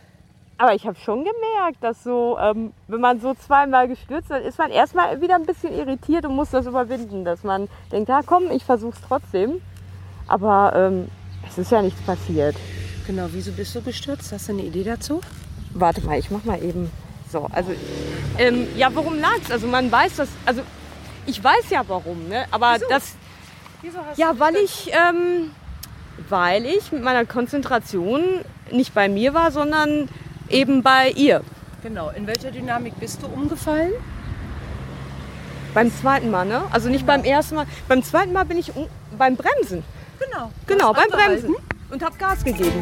aber 0.58 0.75
ich 0.75 0.86
habe 0.86 0.98
schon 0.98 1.20
gemerkt, 1.20 1.81
dass 1.81 2.04
so, 2.04 2.38
ähm, 2.40 2.74
wenn 2.88 3.02
man 3.02 3.20
so 3.20 3.34
zweimal 3.34 3.88
gestürzt 3.88 4.30
ist, 4.31 4.46
ist 4.46 4.58
man 4.58 4.72
erstmal 4.72 5.20
wieder 5.22 5.36
ein 5.36 5.46
bisschen 5.46 5.74
irritiert 5.74 6.25
und 6.25 6.36
muss 6.36 6.52
das 6.52 6.66
überwinden, 6.66 7.25
dass 7.25 7.44
man 7.44 7.68
denkt, 7.92 8.10
ja 8.10 8.22
komm, 8.25 8.52
ich 8.52 8.64
versuch's 8.64 9.00
trotzdem. 9.06 9.62
Aber 10.28 10.74
ähm, 10.75 11.08
es 11.48 11.58
ist 11.58 11.72
ja 11.72 11.81
nichts 11.81 12.02
passiert. 12.02 12.56
Genau, 13.08 13.28
wieso 13.31 13.52
bist 13.52 13.75
du 13.75 13.81
gestürzt? 13.81 14.31
Hast 14.31 14.48
du 14.48 14.54
eine 14.54 14.64
Idee 14.64 14.84
dazu? 14.84 15.22
Warte 15.74 16.02
mal, 16.02 16.18
ich 16.18 16.31
mach 16.31 16.44
mal 16.46 16.62
eben 16.64 16.90
so. 17.30 17.48
Also, 17.52 17.72
ähm, 18.38 18.68
ja, 18.78 18.90
warum 18.94 19.20
lag's? 19.20 19.52
Also 19.52 19.68
man 19.68 19.92
weiß 19.92 20.18
das, 20.18 20.30
also 20.46 20.62
ich 21.25 21.44
weiß 21.44 21.70
ja 21.70 21.84
warum, 21.88 22.28
ne? 22.30 22.46
aber 22.52 22.75
wieso? 22.75 22.86
das 22.90 23.16
ja, 24.15 24.39
weil 24.39 24.56
ich, 24.56 24.91
ähm, 24.94 25.51
weil 26.30 26.65
ich 26.65 26.91
mit 26.91 27.03
meiner 27.03 27.25
Konzentration 27.25 28.41
nicht 28.71 28.94
bei 28.94 29.09
mir 29.09 29.33
war, 29.33 29.51
sondern 29.51 30.09
eben 30.50 30.83
bei 30.83 31.09
ihr. 31.12 31.41
Genau. 31.81 32.09
In 32.12 32.27
welcher 32.27 32.51
Dynamik 32.51 33.00
bist 33.00 33.21
du 33.21 33.27
umgefallen? 33.27 33.94
Beim 35.74 35.91
zweiten 35.94 36.30
Mal, 36.30 36.45
ne? 36.45 36.63
Also 36.71 36.88
nicht 36.89 37.06
genau. 37.06 37.18
beim 37.18 37.25
ersten 37.25 37.56
Mal. 37.56 37.65
Beim 37.88 38.03
zweiten 38.03 38.31
Mal 38.31 38.45
bin 38.45 38.57
ich 38.57 38.75
um, 38.75 38.88
beim 39.18 39.35
Bremsen. 39.35 39.83
Genau. 40.19 40.51
Genau, 40.68 40.94
beim 40.94 41.09
Bremsen. 41.09 41.56
Und 41.89 42.03
habe 42.03 42.17
Gas 42.17 42.43
gegeben. 42.43 42.79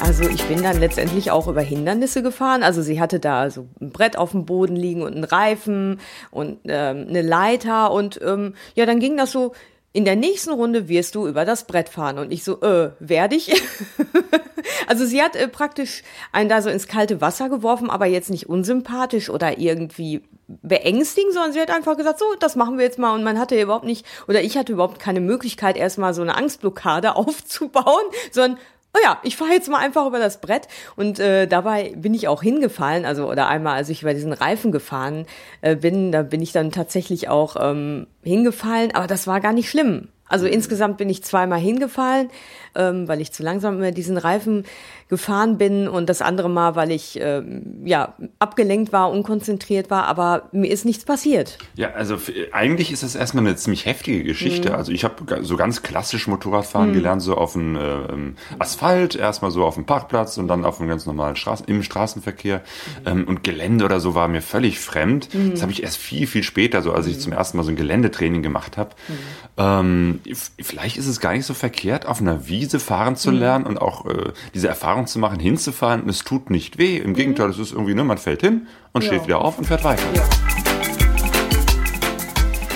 Also 0.00 0.28
ich 0.28 0.42
bin 0.44 0.62
dann 0.62 0.78
letztendlich 0.80 1.30
auch 1.30 1.48
über 1.48 1.60
Hindernisse 1.60 2.22
gefahren. 2.22 2.62
Also 2.62 2.82
sie 2.82 3.00
hatte 3.00 3.20
da 3.20 3.50
so 3.50 3.68
ein 3.80 3.90
Brett 3.90 4.16
auf 4.18 4.32
dem 4.32 4.44
Boden 4.44 4.76
liegen 4.76 5.02
und 5.02 5.14
einen 5.14 5.24
Reifen 5.24 6.00
und 6.30 6.58
ähm, 6.66 7.06
eine 7.08 7.22
Leiter 7.22 7.90
und 7.90 8.20
ähm, 8.22 8.54
ja, 8.74 8.86
dann 8.86 9.00
ging 9.00 9.16
das 9.16 9.32
so. 9.32 9.52
In 9.92 10.04
der 10.04 10.16
nächsten 10.16 10.50
Runde 10.50 10.88
wirst 10.88 11.14
du 11.14 11.28
über 11.28 11.44
das 11.44 11.68
Brett 11.68 11.88
fahren 11.88 12.18
und 12.18 12.32
ich 12.32 12.42
so, 12.42 12.60
äh, 12.62 12.90
werde 12.98 13.36
ich? 13.36 13.52
also 14.88 15.06
sie 15.06 15.22
hat 15.22 15.36
äh, 15.36 15.46
praktisch 15.46 16.02
einen 16.32 16.48
da 16.48 16.62
so 16.62 16.68
ins 16.68 16.88
kalte 16.88 17.20
Wasser 17.20 17.48
geworfen, 17.48 17.90
aber 17.90 18.06
jetzt 18.06 18.28
nicht 18.28 18.48
unsympathisch 18.48 19.30
oder 19.30 19.56
irgendwie 19.58 20.22
beängstigend, 20.46 21.32
sondern 21.32 21.52
sie 21.52 21.60
hat 21.60 21.70
einfach 21.70 21.96
gesagt, 21.96 22.18
so, 22.18 22.26
das 22.40 22.56
machen 22.56 22.76
wir 22.76 22.84
jetzt 22.84 22.98
mal 22.98 23.14
und 23.14 23.22
man 23.22 23.38
hatte 23.38 23.60
überhaupt 23.60 23.84
nicht, 23.84 24.04
oder 24.28 24.42
ich 24.42 24.56
hatte 24.56 24.72
überhaupt 24.72 24.98
keine 24.98 25.20
Möglichkeit, 25.20 25.76
erstmal 25.76 26.12
so 26.12 26.22
eine 26.22 26.36
Angstblockade 26.36 27.14
aufzubauen, 27.16 28.04
sondern 28.30 28.58
oh 28.94 28.98
ja, 29.02 29.18
ich 29.22 29.36
fahre 29.36 29.52
jetzt 29.52 29.68
mal 29.68 29.78
einfach 29.78 30.06
über 30.06 30.18
das 30.18 30.40
Brett. 30.40 30.68
Und 30.96 31.18
äh, 31.18 31.46
dabei 31.46 31.92
bin 31.96 32.14
ich 32.14 32.28
auch 32.28 32.42
hingefallen, 32.42 33.04
also 33.04 33.28
oder 33.30 33.48
einmal, 33.48 33.74
als 33.76 33.88
ich 33.88 34.02
über 34.02 34.14
diesen 34.14 34.32
Reifen 34.32 34.72
gefahren 34.72 35.26
äh, 35.60 35.76
bin, 35.76 36.12
da 36.12 36.22
bin 36.22 36.40
ich 36.40 36.52
dann 36.52 36.70
tatsächlich 36.70 37.28
auch 37.28 37.56
ähm, 37.58 38.06
hingefallen, 38.22 38.94
aber 38.94 39.06
das 39.06 39.26
war 39.26 39.40
gar 39.40 39.52
nicht 39.52 39.68
schlimm. 39.68 40.08
Also 40.26 40.46
insgesamt 40.46 40.96
bin 40.96 41.10
ich 41.10 41.22
zweimal 41.22 41.60
hingefallen, 41.60 42.30
ähm, 42.74 43.08
weil 43.08 43.20
ich 43.20 43.32
zu 43.32 43.42
langsam 43.42 43.78
über 43.78 43.92
diesen 43.92 44.16
Reifen 44.16 44.64
gefahren 45.08 45.58
bin 45.58 45.86
und 45.86 46.08
das 46.08 46.22
andere 46.22 46.48
Mal, 46.48 46.76
weil 46.76 46.90
ich 46.90 47.18
ähm, 47.20 47.82
ja 47.84 48.14
abgelenkt 48.38 48.92
war, 48.92 49.10
unkonzentriert 49.10 49.90
war, 49.90 50.06
aber 50.06 50.48
mir 50.52 50.68
ist 50.68 50.84
nichts 50.84 51.04
passiert. 51.04 51.58
Ja, 51.76 51.92
also 51.92 52.16
eigentlich 52.52 52.90
ist 52.90 53.02
das 53.02 53.14
erstmal 53.14 53.46
eine 53.46 53.54
ziemlich 53.56 53.86
heftige 53.86 54.24
Geschichte. 54.24 54.70
Mhm. 54.70 54.74
Also 54.74 54.92
ich 54.92 55.04
habe 55.04 55.44
so 55.44 55.56
ganz 55.56 55.82
klassisch 55.82 56.26
Motorradfahren 56.26 56.90
mhm. 56.90 56.94
gelernt, 56.94 57.22
so 57.22 57.36
auf 57.36 57.52
dem 57.52 57.76
äh, 57.76 58.34
Asphalt, 58.58 59.14
erstmal 59.14 59.50
so 59.50 59.64
auf 59.64 59.74
dem 59.74 59.84
Parkplatz 59.84 60.38
und 60.38 60.48
dann 60.48 60.64
auf 60.64 60.78
dem 60.78 60.88
ganz 60.88 61.06
normalen 61.06 61.36
Straßen, 61.36 61.66
im 61.66 61.82
Straßenverkehr. 61.82 62.62
Mhm. 63.04 63.08
Ähm, 63.08 63.28
und 63.28 63.44
Gelände 63.44 63.84
oder 63.84 64.00
so 64.00 64.14
war 64.14 64.26
mir 64.28 64.42
völlig 64.42 64.80
fremd. 64.80 65.32
Mhm. 65.34 65.52
Das 65.52 65.62
habe 65.62 65.70
ich 65.70 65.82
erst 65.82 65.98
viel, 65.98 66.26
viel 66.26 66.42
später, 66.42 66.82
so 66.82 66.92
als 66.92 67.06
ich 67.06 67.16
mhm. 67.16 67.20
zum 67.20 67.32
ersten 67.32 67.56
Mal 67.58 67.62
so 67.64 67.70
ein 67.70 67.76
Geländetraining 67.76 68.42
gemacht 68.42 68.78
habe. 68.78 68.90
Mhm. 69.08 69.14
Ähm, 69.56 70.20
vielleicht 70.60 70.96
ist 70.96 71.06
es 71.06 71.20
gar 71.20 71.32
nicht 71.34 71.46
so 71.46 71.54
verkehrt, 71.54 72.06
auf 72.06 72.20
einer 72.20 72.48
Wiese 72.48 72.63
fahren 72.78 73.16
zu 73.16 73.30
lernen 73.30 73.66
und 73.66 73.78
auch 73.78 74.06
äh, 74.06 74.32
diese 74.54 74.68
Erfahrung 74.68 74.84
Erfahrung 74.84 75.06
zu 75.06 75.18
machen, 75.18 75.40
hinzufahren 75.40 76.02
und 76.02 76.08
es 76.08 76.18
tut 76.20 76.50
nicht 76.50 76.78
weh. 76.78 76.98
Im 76.98 77.10
mhm. 77.10 77.14
Gegenteil, 77.14 77.48
es 77.50 77.58
ist 77.58 77.72
irgendwie, 77.72 77.94
ne, 77.94 78.04
man 78.04 78.18
fällt 78.18 78.42
hin 78.42 78.66
und 78.92 79.02
ja. 79.02 79.08
steht 79.08 79.24
wieder 79.24 79.40
auf 79.40 79.58
und 79.58 79.64
fährt 79.64 79.82
weiter. 79.82 80.02
Ja. 80.14 80.22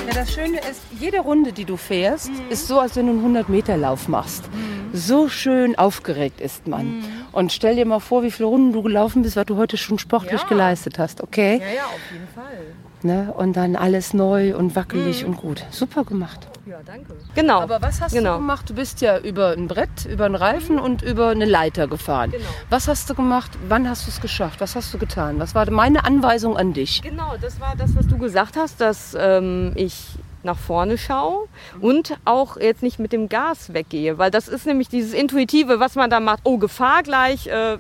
ja. 0.07 0.15
das 0.15 0.33
Schöne 0.33 0.59
ist, 0.71 0.81
jede 0.99 1.21
Runde, 1.21 1.53
die 1.53 1.65
du 1.65 1.77
fährst, 1.77 2.31
mhm. 2.31 2.51
ist 2.51 2.67
so, 2.67 2.81
als 2.81 2.97
wenn 2.97 3.07
du 3.07 3.13
einen 3.13 3.37
100-Meter-Lauf 3.37 4.09
machst. 4.09 4.51
Mhm. 4.53 4.97
So 4.97 5.29
schön 5.29 5.79
aufgeregt 5.79 6.41
ist 6.41 6.67
man. 6.67 6.99
Mhm. 6.99 7.05
Und 7.33 7.53
stell 7.53 7.77
dir 7.77 7.85
mal 7.85 8.01
vor, 8.01 8.23
wie 8.23 8.31
viele 8.31 8.49
Runden 8.49 8.73
du 8.73 8.83
gelaufen 8.83 9.23
bist, 9.23 9.37
was 9.37 9.47
du 9.47 9.57
heute 9.57 9.77
schon 9.77 9.99
sportlich 9.99 10.41
ja. 10.41 10.49
geleistet 10.49 10.99
hast, 10.99 11.23
okay? 11.23 11.61
Ja, 11.61 11.75
ja, 11.75 11.85
auf 11.85 12.01
jeden 12.11 12.29
Fall. 12.35 12.59
Ne? 13.03 13.33
Und 13.37 13.57
dann 13.57 13.77
alles 13.77 14.13
neu 14.13 14.57
und 14.57 14.75
wackelig 14.75 15.23
mhm. 15.23 15.29
und 15.31 15.37
gut. 15.37 15.65
Super 15.71 16.05
gemacht. 16.05 16.49
Ja, 16.69 16.81
danke. 16.85 17.15
Genau. 17.35 17.61
Aber 17.61 17.81
was 17.81 18.03
hast 18.03 18.13
genau. 18.13 18.35
du 18.35 18.41
gemacht? 18.41 18.69
Du 18.69 18.75
bist 18.75 19.01
ja 19.01 19.19
über 19.19 19.53
ein 19.53 19.69
Brett, 19.69 20.05
über 20.05 20.27
einen 20.27 20.35
Reifen 20.35 20.77
mhm. 20.77 20.83
und 20.83 21.03
über 21.03 21.29
eine 21.31 21.47
Leiter 21.47 21.89
gefahren. 21.89 22.31
Genau. 22.31 22.45
Was 22.69 22.89
hast 22.89 23.09
du 23.09 23.15
gemacht? 23.15 23.53
Wann 23.69 23.89
hast 23.89 24.07
du 24.07 24.11
es 24.11 24.21
geschafft? 24.21 24.61
Was 24.61 24.77
hast 24.77 24.93
du 24.93 24.99
getan? 24.99 25.39
Was 25.39 25.55
war 25.55 25.71
meine 25.71 26.05
Anweisung 26.05 26.59
an 26.59 26.75
dich? 26.75 27.01
Genau, 27.01 27.37
das 27.41 27.59
war 27.59 27.75
das, 27.75 27.97
was 27.97 28.07
du 28.07 28.19
gesagt 28.19 28.59
hast, 28.59 28.83
dass 28.83 29.17
ähm, 29.19 29.73
ich 29.77 30.19
nach 30.43 30.59
vorne 30.59 30.99
schaue 30.99 31.49
und 31.81 32.19
auch 32.27 32.59
jetzt 32.59 32.83
nicht 32.83 32.99
mit 32.99 33.13
dem 33.13 33.31
Gas 33.31 33.73
weggehe, 33.73 34.19
weil 34.19 34.31
das 34.31 34.47
ist 34.47 34.67
nämlich 34.67 34.89
dieses 34.89 35.15
Intuitive, 35.15 35.81
was 35.81 35.95
man 35.95 36.11
da 36.11 36.21
macht. 36.21 36.41
Oh, 36.45 36.59
Gefahr 36.59 37.03
gleich, 37.03 37.47
äh, 37.47 37.79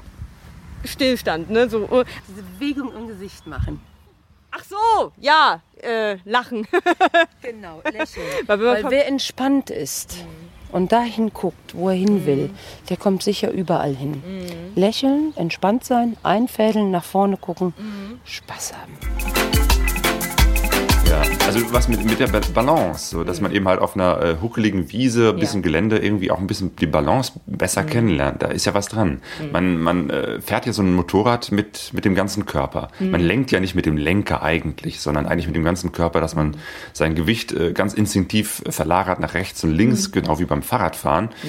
Stillstand, 0.84 1.50
ne? 1.50 1.68
So, 1.68 1.86
oh. 1.90 2.04
Diese 2.26 2.42
Bewegung 2.42 2.90
im 2.96 3.08
Gesicht 3.08 3.46
machen. 3.46 3.80
Ach 4.50 4.64
so, 4.64 5.12
ja, 5.18 5.60
äh, 5.82 6.16
lachen. 6.24 6.66
genau, 7.42 7.82
lächeln. 7.84 8.26
Weil, 8.46 8.60
Weil 8.60 8.90
wer 8.90 9.06
entspannt 9.06 9.70
ist 9.70 10.16
mhm. 10.16 10.74
und 10.74 10.92
dahin 10.92 11.32
guckt, 11.32 11.74
wo 11.74 11.90
er 11.90 11.94
hin 11.94 12.26
will, 12.26 12.48
mhm. 12.48 12.58
der 12.88 12.96
kommt 12.96 13.22
sicher 13.22 13.50
überall 13.50 13.94
hin. 13.94 14.22
Mhm. 14.26 14.72
Lächeln, 14.74 15.32
entspannt 15.36 15.84
sein, 15.84 16.16
einfädeln, 16.22 16.90
nach 16.90 17.04
vorne 17.04 17.36
gucken, 17.36 17.74
mhm. 17.76 18.20
Spaß 18.24 18.74
haben. 18.74 19.37
Ja, 21.08 21.22
also 21.46 21.72
was 21.72 21.88
mit, 21.88 22.04
mit 22.04 22.20
der 22.20 22.26
Balance, 22.26 23.10
so 23.10 23.24
dass 23.24 23.40
man 23.40 23.50
eben 23.52 23.66
halt 23.66 23.80
auf 23.80 23.94
einer 23.94 24.20
äh, 24.20 24.36
huckeligen 24.42 24.92
Wiese, 24.92 25.30
ein 25.30 25.38
bisschen 25.38 25.60
ja. 25.60 25.64
Gelände 25.64 25.98
irgendwie 25.98 26.30
auch 26.30 26.38
ein 26.38 26.46
bisschen 26.46 26.76
die 26.76 26.86
Balance 26.86 27.32
besser 27.46 27.82
mhm. 27.82 27.86
kennenlernt. 27.86 28.42
Da 28.42 28.48
ist 28.48 28.66
ja 28.66 28.74
was 28.74 28.88
dran. 28.88 29.22
Mhm. 29.40 29.52
Man, 29.52 29.80
man 29.80 30.10
äh, 30.10 30.40
fährt 30.42 30.66
ja 30.66 30.74
so 30.74 30.82
ein 30.82 30.94
Motorrad 30.94 31.50
mit, 31.50 31.92
mit 31.94 32.04
dem 32.04 32.14
ganzen 32.14 32.44
Körper. 32.44 32.88
Mhm. 32.98 33.10
Man 33.10 33.20
lenkt 33.22 33.50
ja 33.52 33.60
nicht 33.60 33.74
mit 33.74 33.86
dem 33.86 33.96
Lenker 33.96 34.42
eigentlich, 34.42 35.00
sondern 35.00 35.26
eigentlich 35.26 35.46
mit 35.46 35.56
dem 35.56 35.64
ganzen 35.64 35.92
Körper, 35.92 36.20
dass 36.20 36.34
man 36.34 36.56
sein 36.92 37.14
Gewicht 37.14 37.52
äh, 37.52 37.72
ganz 37.72 37.94
instinktiv 37.94 38.62
verlagert 38.68 39.18
nach 39.18 39.32
rechts 39.32 39.64
und 39.64 39.72
links, 39.72 40.08
mhm. 40.08 40.12
genau 40.12 40.38
wie 40.38 40.44
beim 40.44 40.62
Fahrradfahren 40.62 41.30
mhm. 41.42 41.48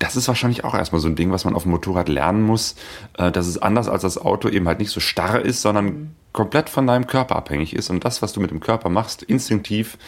Das 0.00 0.16
ist 0.16 0.26
wahrscheinlich 0.26 0.64
auch 0.64 0.74
erstmal 0.74 1.00
so 1.00 1.08
ein 1.08 1.14
Ding, 1.14 1.30
was 1.30 1.44
man 1.44 1.54
auf 1.54 1.62
dem 1.62 1.72
Motorrad 1.72 2.08
lernen 2.08 2.42
muss, 2.42 2.74
äh, 3.18 3.30
dass 3.30 3.46
es 3.46 3.58
anders 3.58 3.88
als 3.88 4.02
das 4.02 4.18
Auto 4.18 4.48
eben 4.48 4.66
halt 4.66 4.80
nicht 4.80 4.90
so 4.90 4.98
starr 4.98 5.40
ist, 5.40 5.62
sondern 5.62 5.84
mhm. 5.84 6.10
komplett 6.32 6.68
von 6.68 6.86
deinem 6.86 7.06
Körper 7.06 7.36
abhängig 7.36 7.76
ist. 7.76 7.90
Und 7.90 8.04
das, 8.04 8.22
was 8.22 8.32
du 8.32 8.40
mit 8.40 8.50
dem 8.50 8.60
Körper 8.60 8.88
machst, 8.88 9.22
instinktiv, 9.22 9.98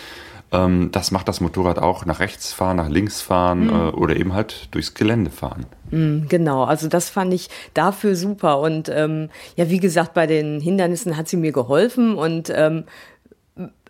ähm, 0.51 0.91
das 0.93 1.11
macht 1.11 1.29
das 1.29 1.41
Motorrad 1.41 1.79
auch 1.79 2.07
nach 2.07 2.21
rechts 2.21 2.53
fahren, 2.53 2.79
nach 2.79 2.89
links 2.89 3.21
fahren 3.21 3.67
mhm. 3.67 3.71
äh, 3.71 3.91
oder 3.91 4.17
eben 4.17 4.33
halt 4.33 4.69
durchs 4.71 4.95
Gelände 4.95 5.31
fahren. 5.31 5.67
Mhm, 5.91 6.27
genau, 6.29 6.65
also 6.65 6.89
das 6.89 7.11
fand 7.11 7.35
ich 7.35 7.51
dafür 7.75 8.17
super. 8.17 8.61
Und 8.61 8.89
ähm, 8.89 9.29
ja, 9.57 9.69
wie 9.69 9.81
gesagt, 9.81 10.15
bei 10.15 10.27
den 10.27 10.61
Hindernissen 10.61 11.19
hat 11.19 11.29
sie 11.29 11.37
mir 11.37 11.53
geholfen. 11.53 12.15
Und 12.15 12.51
ähm, 12.55 12.85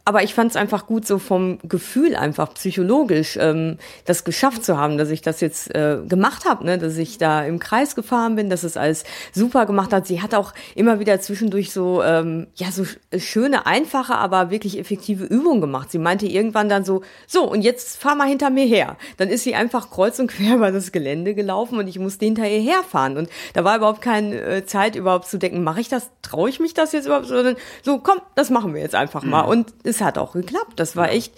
aber 0.04 0.25
ich 0.25 0.35
fand 0.35 0.50
es 0.50 0.56
einfach 0.56 0.87
gut, 0.87 1.06
so 1.06 1.18
vom 1.18 1.59
Gefühl 1.62 2.16
einfach 2.16 2.54
psychologisch 2.54 3.38
ähm, 3.40 3.78
das 4.04 4.25
geschafft 4.25 4.64
zu 4.64 4.76
haben, 4.76 4.99
dass 4.99 5.11
ich 5.11 5.23
das 5.23 5.40
jetzt 5.40 5.73
äh, 5.75 5.99
gemacht 6.09 6.44
habe, 6.44 6.64
ne? 6.64 6.76
dass 6.76 6.97
ich 6.97 7.18
da 7.18 7.44
im 7.44 7.61
Kreis 7.61 7.94
gefahren 7.94 8.35
bin, 8.35 8.50
dass 8.50 8.64
es 8.64 8.76
alles 8.76 9.04
super 9.32 9.64
gemacht 9.64 9.92
hat. 9.92 10.09
Sie 10.09 10.21
hat 10.21 10.35
auch 10.35 10.54
immer 10.75 10.99
wieder 10.99 11.21
zwischendurch 11.21 11.73
so 11.73 12.02
ähm, 12.02 12.49
ja 12.56 12.73
so 12.73 12.85
schöne, 13.16 13.66
einfache, 13.66 14.16
aber 14.16 14.50
wirklich 14.50 14.78
effektive 14.78 15.25
Übungen 15.25 15.61
gemacht. 15.61 15.92
Sie 15.92 15.99
meinte 15.99 16.26
irgendwann 16.26 16.68
dann 16.68 16.85
so, 16.85 17.02
so 17.28 17.49
und 17.49 17.62
jetzt 17.62 17.97
fahr 17.97 18.16
mal 18.16 18.28
hinter 18.28 18.50
mir 18.50 18.66
her. 18.66 18.97
Dann 19.18 19.28
ist 19.28 19.44
sie 19.44 19.54
einfach 19.54 19.90
kreuz 19.90 20.18
und 20.18 20.26
quer 20.26 20.56
über 20.56 20.73
das 20.73 20.90
Gelände 20.90 21.35
gelaufen 21.35 21.78
und 21.78 21.87
ich 21.87 22.00
musste 22.00 22.25
hinter 22.25 22.49
ihr 22.49 22.61
herfahren 22.61 23.16
und 23.16 23.28
da 23.54 23.62
war 23.62 23.76
überhaupt 23.76 24.02
keine 24.02 24.40
äh, 24.40 24.66
Zeit 24.66 24.97
überhaupt 24.97 25.28
zu 25.28 25.38
denken, 25.38 25.62
mache 25.62 25.80
ich 25.80 25.88
das, 25.88 26.11
traue 26.23 26.50
ich 26.50 26.59
mich 26.59 26.75
das 26.75 26.90
jetzt 26.90 27.06
überhaupt, 27.06 27.26
sondern 27.26 27.54
so 27.82 27.99
komm, 27.99 28.21
das 28.35 28.50
machen 28.50 28.75
wir 28.75 28.80
jetzt 28.80 28.97
einfach 28.97 29.23
mal 29.23 29.44
mhm. 29.44 29.49
und 29.49 29.75
es 29.93 30.01
hat 30.01 30.19
auch 30.19 30.33
geklappt. 30.33 30.75
Das 30.77 30.97
war 30.97 31.11
echt 31.11 31.35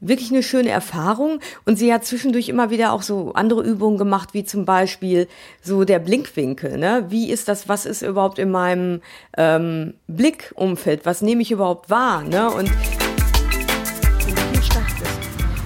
wirklich 0.00 0.30
eine 0.30 0.42
schöne 0.42 0.70
Erfahrung. 0.70 1.40
Und 1.64 1.76
sie 1.78 1.92
hat 1.92 2.04
zwischendurch 2.04 2.48
immer 2.48 2.70
wieder 2.70 2.92
auch 2.92 3.02
so 3.02 3.32
andere 3.32 3.62
Übungen 3.62 3.98
gemacht, 3.98 4.34
wie 4.34 4.44
zum 4.44 4.64
Beispiel 4.64 5.26
so 5.62 5.84
der 5.84 5.98
Blinkwinkel. 5.98 6.78
Ne? 6.78 7.06
Wie 7.08 7.30
ist 7.30 7.48
das, 7.48 7.68
was 7.68 7.86
ist 7.86 8.02
überhaupt 8.02 8.38
in 8.38 8.50
meinem 8.50 9.00
ähm, 9.36 9.94
Blickumfeld? 10.06 11.04
Was 11.04 11.22
nehme 11.22 11.42
ich 11.42 11.50
überhaupt 11.50 11.90
wahr? 11.90 12.22
Ne? 12.22 12.50
Und 12.50 12.70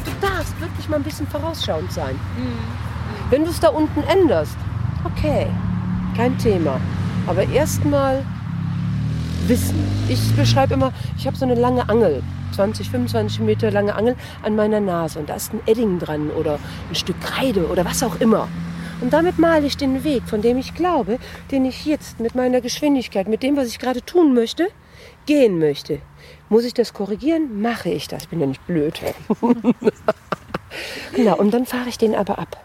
Du 0.05 0.27
darfst 0.27 0.61
wirklich 0.61 0.89
mal 0.89 0.97
ein 0.97 1.03
bisschen 1.03 1.27
vorausschauend 1.27 1.93
sein. 1.93 2.15
Mhm. 2.37 3.31
Wenn 3.31 3.45
du 3.45 3.51
es 3.51 3.61
da 3.61 3.69
unten 3.69 4.03
änderst, 4.05 4.57
okay, 5.05 5.47
kein 6.17 6.37
Thema. 6.39 6.81
Aber 7.27 7.49
erstmal 7.49 8.25
wissen. 9.49 9.77
Ich 10.09 10.35
beschreibe 10.37 10.75
immer, 10.75 10.93
ich 11.17 11.27
habe 11.27 11.37
so 11.37 11.45
eine 11.45 11.55
lange 11.55 11.89
Angel, 11.89 12.23
20, 12.55 12.91
25 12.91 13.41
Meter 13.41 13.71
lange 13.71 13.95
Angel 13.95 14.17
an 14.43 14.57
meiner 14.57 14.81
Nase 14.81 15.19
und 15.19 15.29
da 15.29 15.35
ist 15.35 15.53
ein 15.53 15.61
Edding 15.67 15.99
dran 15.99 16.31
oder 16.31 16.59
ein 16.89 16.95
Stück 16.95 17.21
Kreide 17.21 17.67
oder 17.69 17.85
was 17.85 18.03
auch 18.03 18.21
immer. 18.21 18.49
Und 19.01 19.13
damit 19.13 19.39
male 19.39 19.67
ich 19.67 19.77
den 19.77 20.05
Weg, 20.05 20.23
von 20.27 20.43
dem 20.43 20.59
ich 20.59 20.75
glaube, 20.75 21.19
den 21.51 21.65
ich 21.65 21.85
jetzt 21.87 22.21
mit 22.21 22.37
meiner 22.37 22.61
Geschwindigkeit, 22.61 23.27
mit 23.27 23.43
dem, 23.43 23.57
was 23.57 23.67
ich 23.67 23.81
gerade 23.81 24.05
tun 24.05 24.33
möchte, 24.33 24.69
gehen 25.27 25.59
möchte. 25.59 26.01
Muss 26.49 26.65
ich 26.65 26.73
das 26.73 26.93
korrigieren? 26.93 27.61
Mache 27.61 27.91
ich 27.91 28.07
das. 28.07 28.27
Bin 28.27 28.41
ja 28.41 28.47
nicht 28.47 28.65
blöd. 28.67 29.01
genau, 31.15 31.37
und 31.37 31.53
dann 31.53 31.67
fahre 31.67 31.89
ich 31.89 31.99
den 31.99 32.15
aber 32.15 32.39
ab. 32.39 32.63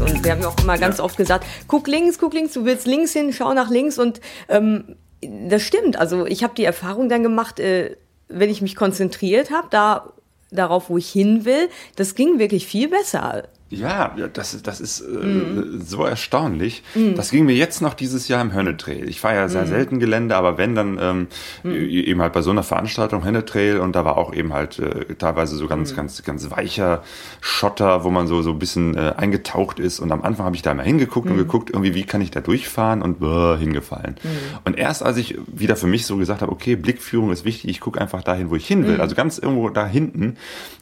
Und 0.00 0.24
wir 0.24 0.32
haben 0.32 0.40
ja 0.40 0.48
auch 0.48 0.58
immer 0.62 0.78
ganz 0.78 1.00
oft 1.00 1.16
gesagt, 1.16 1.46
guck 1.66 1.88
links, 1.88 2.18
guck 2.18 2.32
links, 2.34 2.52
du 2.52 2.64
willst 2.64 2.86
links 2.86 3.12
hin, 3.12 3.32
schau 3.32 3.52
nach 3.54 3.70
links. 3.70 3.98
Und 3.98 4.20
ähm, 4.48 4.96
das 5.20 5.62
stimmt. 5.62 5.98
Also 5.98 6.26
ich 6.26 6.42
habe 6.42 6.54
die 6.54 6.64
Erfahrung 6.64 7.08
dann 7.08 7.22
gemacht, 7.22 7.60
äh, 7.60 7.96
wenn 8.28 8.50
ich 8.50 8.62
mich 8.62 8.76
konzentriert 8.76 9.50
habe, 9.50 9.68
da 9.70 10.12
darauf, 10.50 10.88
wo 10.88 10.96
ich 10.96 11.10
hin 11.10 11.44
will, 11.44 11.68
das 11.96 12.14
ging 12.14 12.38
wirklich 12.38 12.66
viel 12.66 12.88
besser. 12.88 13.48
Ja, 13.70 14.14
das, 14.32 14.62
das 14.62 14.80
ist 14.80 15.00
äh, 15.00 15.04
mm. 15.04 15.82
so 15.84 16.04
erstaunlich. 16.04 16.82
Mm. 16.94 17.14
Das 17.16 17.30
ging 17.30 17.44
mir 17.44 17.54
jetzt 17.54 17.82
noch 17.82 17.92
dieses 17.92 18.26
Jahr 18.26 18.40
im 18.40 18.54
Hönnetrail. 18.54 19.06
Ich 19.06 19.20
fahre 19.20 19.34
ja 19.34 19.48
sehr 19.48 19.64
mm. 19.64 19.68
selten 19.68 20.00
Gelände, 20.00 20.36
aber 20.36 20.56
wenn, 20.56 20.74
dann 20.74 20.98
ähm, 20.98 21.26
mm. 21.64 21.74
eben 21.74 22.22
halt 22.22 22.32
bei 22.32 22.40
so 22.40 22.50
einer 22.50 22.62
Veranstaltung 22.62 23.26
Hönnetrail 23.26 23.80
und 23.80 23.94
da 23.94 24.06
war 24.06 24.16
auch 24.16 24.32
eben 24.32 24.54
halt 24.54 24.78
äh, 24.78 25.14
teilweise 25.16 25.56
so 25.56 25.66
ganz, 25.66 25.92
mm. 25.92 25.96
ganz, 25.96 26.22
ganz 26.22 26.50
weicher 26.50 27.02
Schotter, 27.42 28.04
wo 28.04 28.10
man 28.10 28.26
so, 28.26 28.40
so 28.40 28.52
ein 28.52 28.58
bisschen 28.58 28.96
äh, 28.96 29.12
eingetaucht 29.18 29.80
ist. 29.80 30.00
Und 30.00 30.12
am 30.12 30.22
Anfang 30.22 30.46
habe 30.46 30.56
ich 30.56 30.62
da 30.62 30.72
mal 30.72 30.86
hingeguckt 30.86 31.28
und 31.28 31.36
mm. 31.36 31.38
geguckt, 31.38 31.68
irgendwie, 31.68 31.94
wie 31.94 32.04
kann 32.04 32.22
ich 32.22 32.30
da 32.30 32.40
durchfahren 32.40 33.02
und 33.02 33.20
bäh, 33.20 33.58
hingefallen. 33.58 34.16
Und 34.64 34.78
erst 34.78 35.02
als 35.02 35.18
ich 35.18 35.38
wieder 35.46 35.76
für 35.76 35.86
mich 35.86 36.06
so 36.06 36.16
gesagt 36.16 36.40
habe, 36.40 36.52
okay, 36.52 36.74
Blickführung 36.74 37.32
ist 37.32 37.44
wichtig, 37.44 37.70
ich 37.70 37.80
gucke 37.80 38.00
einfach 38.00 38.22
dahin, 38.22 38.48
wo 38.48 38.56
ich 38.56 38.66
hin 38.66 38.86
will. 38.86 39.02
Also 39.02 39.14
ganz 39.14 39.36
irgendwo 39.36 39.68
da 39.68 39.86
hinten. 39.86 40.38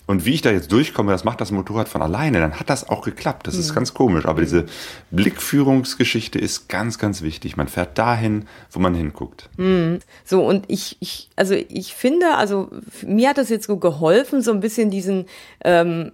Und 0.07 0.25
wie 0.25 0.35
ich 0.35 0.43
da 0.43 0.52
jetzt 0.52 0.71
durchkomme, 0.71 1.11
das 1.11 1.25
macht 1.25 1.40
das 1.40 1.50
Motorrad 1.50 1.88
von 1.88 2.00
alleine, 2.00 2.38
dann 2.38 2.61
hat 2.61 2.71
das 2.71 2.75
auch 2.85 3.02
geklappt. 3.02 3.47
Das 3.47 3.54
mhm. 3.54 3.61
ist 3.61 3.75
ganz 3.75 3.95
komisch. 3.95 4.26
Aber 4.26 4.40
diese 4.40 4.66
Blickführungsgeschichte 5.11 6.38
ist 6.38 6.68
ganz, 6.68 6.99
ganz 6.99 7.23
wichtig. 7.23 7.56
Man 7.56 7.68
fährt 7.68 7.99
dahin, 7.99 8.47
wo 8.71 8.80
man 8.80 8.95
hinguckt. 8.95 9.49
Mhm. 9.56 10.00
So, 10.25 10.45
und 10.45 10.64
ich, 10.68 10.97
ich, 11.00 11.28
also 11.37 11.54
ich 11.54 11.95
finde, 11.95 12.35
also 12.37 12.71
mir 13.06 13.30
hat 13.30 13.38
das 13.38 13.49
jetzt 13.49 13.66
so 13.66 13.76
geholfen, 13.76 14.42
so 14.42 14.52
ein 14.52 14.61
bisschen 14.61 14.90
diesen, 14.90 15.26
ähm, 15.64 16.12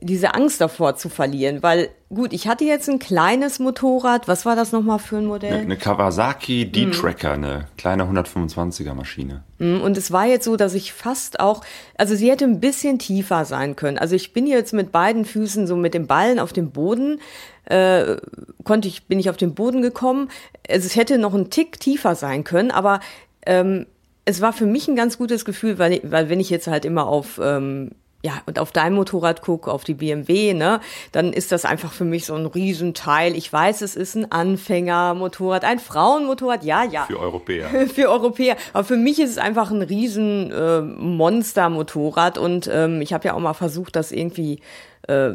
diese 0.00 0.34
Angst 0.34 0.60
davor 0.60 0.96
zu 0.96 1.08
verlieren, 1.08 1.62
weil 1.62 1.90
gut, 2.08 2.32
ich 2.32 2.48
hatte 2.48 2.64
jetzt 2.64 2.88
ein 2.88 2.98
kleines 2.98 3.58
Motorrad. 3.58 4.28
Was 4.28 4.46
war 4.46 4.56
das 4.56 4.72
nochmal 4.72 4.98
für 4.98 5.18
ein 5.18 5.26
Modell? 5.26 5.52
Eine, 5.52 5.62
eine 5.62 5.76
Kawasaki 5.76 6.70
D-Tracker, 6.70 7.36
mhm. 7.36 7.44
eine 7.44 7.66
kleine 7.76 8.04
125er 8.04 8.94
Maschine. 8.94 9.44
Mhm, 9.58 9.80
und 9.82 9.96
es 9.96 10.10
war 10.10 10.26
jetzt 10.26 10.44
so, 10.44 10.56
dass 10.56 10.74
ich 10.74 10.92
fast 10.92 11.38
auch, 11.38 11.62
also 11.96 12.14
sie 12.14 12.30
hätte 12.30 12.44
ein 12.44 12.60
bisschen 12.60 12.98
tiefer 12.98 13.44
sein 13.44 13.76
können. 13.76 13.98
Also 13.98 14.16
ich 14.16 14.32
bin 14.32 14.46
jetzt 14.46 14.72
mit 14.72 14.90
beiden 14.90 15.24
Füßen 15.24 15.66
so 15.66 15.76
mit 15.76 15.94
dem 15.94 16.06
Ballen 16.06 16.38
auf 16.38 16.52
dem 16.52 16.70
Boden, 16.70 17.20
äh, 17.66 18.16
konnte 18.64 18.88
ich, 18.88 19.06
bin 19.06 19.18
ich 19.18 19.30
auf 19.30 19.36
den 19.36 19.54
Boden 19.54 19.82
gekommen. 19.82 20.30
Also 20.68 20.86
es 20.86 20.96
hätte 20.96 21.18
noch 21.18 21.34
ein 21.34 21.50
Tick 21.50 21.78
tiefer 21.78 22.14
sein 22.14 22.44
können, 22.44 22.70
aber 22.70 23.00
ähm, 23.46 23.86
es 24.24 24.40
war 24.40 24.52
für 24.52 24.66
mich 24.66 24.88
ein 24.88 24.96
ganz 24.96 25.18
gutes 25.18 25.44
Gefühl, 25.44 25.78
weil, 25.78 26.00
weil 26.04 26.28
wenn 26.28 26.40
ich 26.40 26.50
jetzt 26.50 26.66
halt 26.66 26.84
immer 26.84 27.06
auf 27.06 27.40
ähm, 27.42 27.92
ja, 28.22 28.42
und 28.46 28.58
auf 28.58 28.70
dein 28.70 28.94
Motorrad 28.94 29.40
gucke, 29.40 29.70
auf 29.72 29.84
die 29.84 29.94
BMW, 29.94 30.52
ne, 30.52 30.80
dann 31.12 31.32
ist 31.32 31.52
das 31.52 31.64
einfach 31.64 31.92
für 31.92 32.04
mich 32.04 32.26
so 32.26 32.34
ein 32.34 32.44
Riesenteil. 32.44 33.34
Ich 33.34 33.50
weiß, 33.50 33.80
es 33.80 33.96
ist 33.96 34.14
ein 34.14 34.30
Anfängermotorrad, 34.30 35.64
ein 35.64 35.78
Frauenmotorrad, 35.78 36.62
ja, 36.62 36.84
ja. 36.84 37.04
Für 37.04 37.18
Europäer. 37.18 37.68
für 37.94 38.10
Europäer. 38.10 38.56
Aber 38.74 38.84
für 38.84 38.96
mich 38.96 39.18
ist 39.20 39.30
es 39.30 39.38
einfach 39.38 39.70
ein 39.70 39.82
riesen 39.82 40.50
äh, 40.50 40.82
Monstermotorrad 40.82 42.36
und 42.36 42.68
ähm, 42.72 43.00
ich 43.00 43.14
habe 43.14 43.26
ja 43.28 43.34
auch 43.34 43.40
mal 43.40 43.54
versucht, 43.54 43.96
das 43.96 44.12
irgendwie 44.12 44.60
äh, 45.08 45.32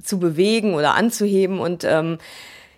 zu 0.00 0.20
bewegen 0.20 0.74
oder 0.74 0.94
anzuheben 0.94 1.58
und 1.58 1.82
ähm, 1.84 2.18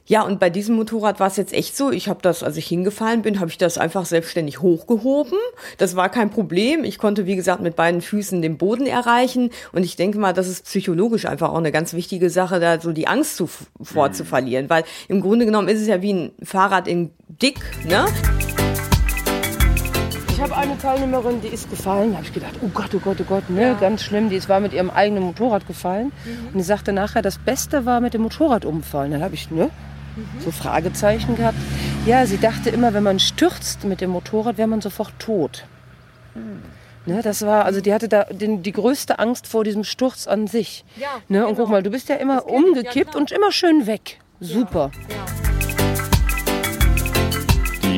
ja, 0.07 0.23
und 0.23 0.41
bei 0.41 0.51
diesem 0.51 0.75
Motorrad 0.77 1.21
war 1.21 1.29
es 1.29 1.37
jetzt 1.37 1.53
echt 1.53 1.77
so, 1.77 1.91
ich 1.91 2.09
habe 2.09 2.21
das, 2.23 2.43
als 2.43 2.57
ich 2.57 2.67
hingefallen 2.67 3.23
bin, 3.23 3.39
habe 3.39 3.51
ich 3.51 3.59
das 3.59 3.79
einfach 3.79 4.05
selbstständig 4.05 4.61
hochgehoben. 4.61 5.39
Das 5.79 5.95
war 5.95 6.09
kein 6.09 6.31
Problem. 6.31 6.83
Ich 6.83 6.99
konnte, 6.99 7.27
wie 7.27 7.37
gesagt, 7.37 7.63
mit 7.63 7.77
beiden 7.77 8.01
Füßen 8.01 8.43
den 8.43 8.59
Boden 8.59 8.87
erreichen. 8.87 9.51
Und 9.73 9.85
ich 9.85 9.95
denke 9.95 10.19
mal, 10.19 10.33
das 10.33 10.49
ist 10.49 10.65
psychologisch 10.65 11.27
einfach 11.27 11.51
auch 11.51 11.59
eine 11.59 11.71
ganz 11.71 11.95
wichtige 11.95 12.31
Sache, 12.31 12.59
da 12.59 12.81
so 12.81 12.93
die 12.93 13.07
Angst 13.07 13.37
zu, 13.37 13.49
vorzuverlieren. 13.81 14.69
Weil 14.69 14.83
im 15.07 15.21
Grunde 15.21 15.47
genommen 15.47 15.69
ist 15.69 15.81
es 15.81 15.87
ja 15.87 16.03
wie 16.03 16.13
ein 16.13 16.33
Fahrrad 16.43 16.89
in 16.89 17.13
dick, 17.29 17.61
ne? 17.87 18.05
Ich 20.33 20.41
habe 20.41 20.57
eine 20.57 20.77
Teilnehmerin, 20.77 21.41
die 21.41 21.49
ist 21.49 21.71
gefallen. 21.71 22.11
Da 22.11 22.17
habe 22.17 22.27
ich 22.27 22.33
gedacht, 22.33 22.55
oh 22.61 22.69
Gott, 22.75 22.93
oh 22.97 22.99
Gott, 22.99 23.19
oh 23.21 23.25
Gott, 23.29 23.49
ne, 23.49 23.63
ja. 23.63 23.75
ganz 23.75 24.03
schlimm. 24.03 24.31
Die 24.31 24.37
ist, 24.37 24.49
war 24.49 24.59
mit 24.59 24.73
ihrem 24.73 24.91
eigenen 24.91 25.23
Motorrad 25.23 25.69
gefallen. 25.69 26.11
Mhm. 26.25 26.49
Und 26.49 26.59
die 26.59 26.65
sagte 26.65 26.93
nachher, 26.93 27.23
das 27.23 27.39
Beste 27.39 27.87
war 27.87 28.01
mit 28.01 28.15
dem 28.15 28.23
Motorrad 28.23 28.65
umfallen. 28.65 29.13
Dann 29.13 29.23
habe 29.23 29.35
ich, 29.35 29.53
ne, 29.53 29.71
so 30.41 30.51
Fragezeichen 30.51 31.37
gehabt. 31.37 31.57
Ja, 32.07 32.27
sie 32.27 32.39
dachte 32.39 32.71
immer, 32.71 32.95
wenn 32.95 33.03
man 33.03 33.19
stürzt 33.19 33.85
mit 33.85 34.01
dem 34.01 34.11
Motorrad, 34.11 34.59
wäre 34.59 34.69
man 34.69 34.81
sofort 34.81 35.13
tot. 35.19 35.65
Ne, 37.05 37.21
das 37.23 37.43
war, 37.43 37.65
also 37.65 37.81
die 37.81 37.93
hatte 37.93 38.09
da 38.09 38.25
den, 38.25 38.63
die 38.63 38.73
größte 38.73 39.19
Angst 39.19 39.47
vor 39.47 39.65
diesem 39.65 39.85
Sturz 39.85 40.27
an 40.27 40.47
sich. 40.47 40.85
Ja, 40.97 41.09
ne, 41.29 41.39
genau. 41.39 41.49
Und 41.49 41.57
guck 41.57 41.69
mal, 41.69 41.83
du 41.83 41.91
bist 41.91 42.09
ja 42.09 42.17
immer 42.17 42.47
umgekippt 42.47 43.15
ja, 43.15 43.21
und 43.21 43.33
immer 43.33 43.51
schön 43.51 43.87
weg. 43.87 44.21
Super. 44.41 44.91
Ja, 45.09 45.43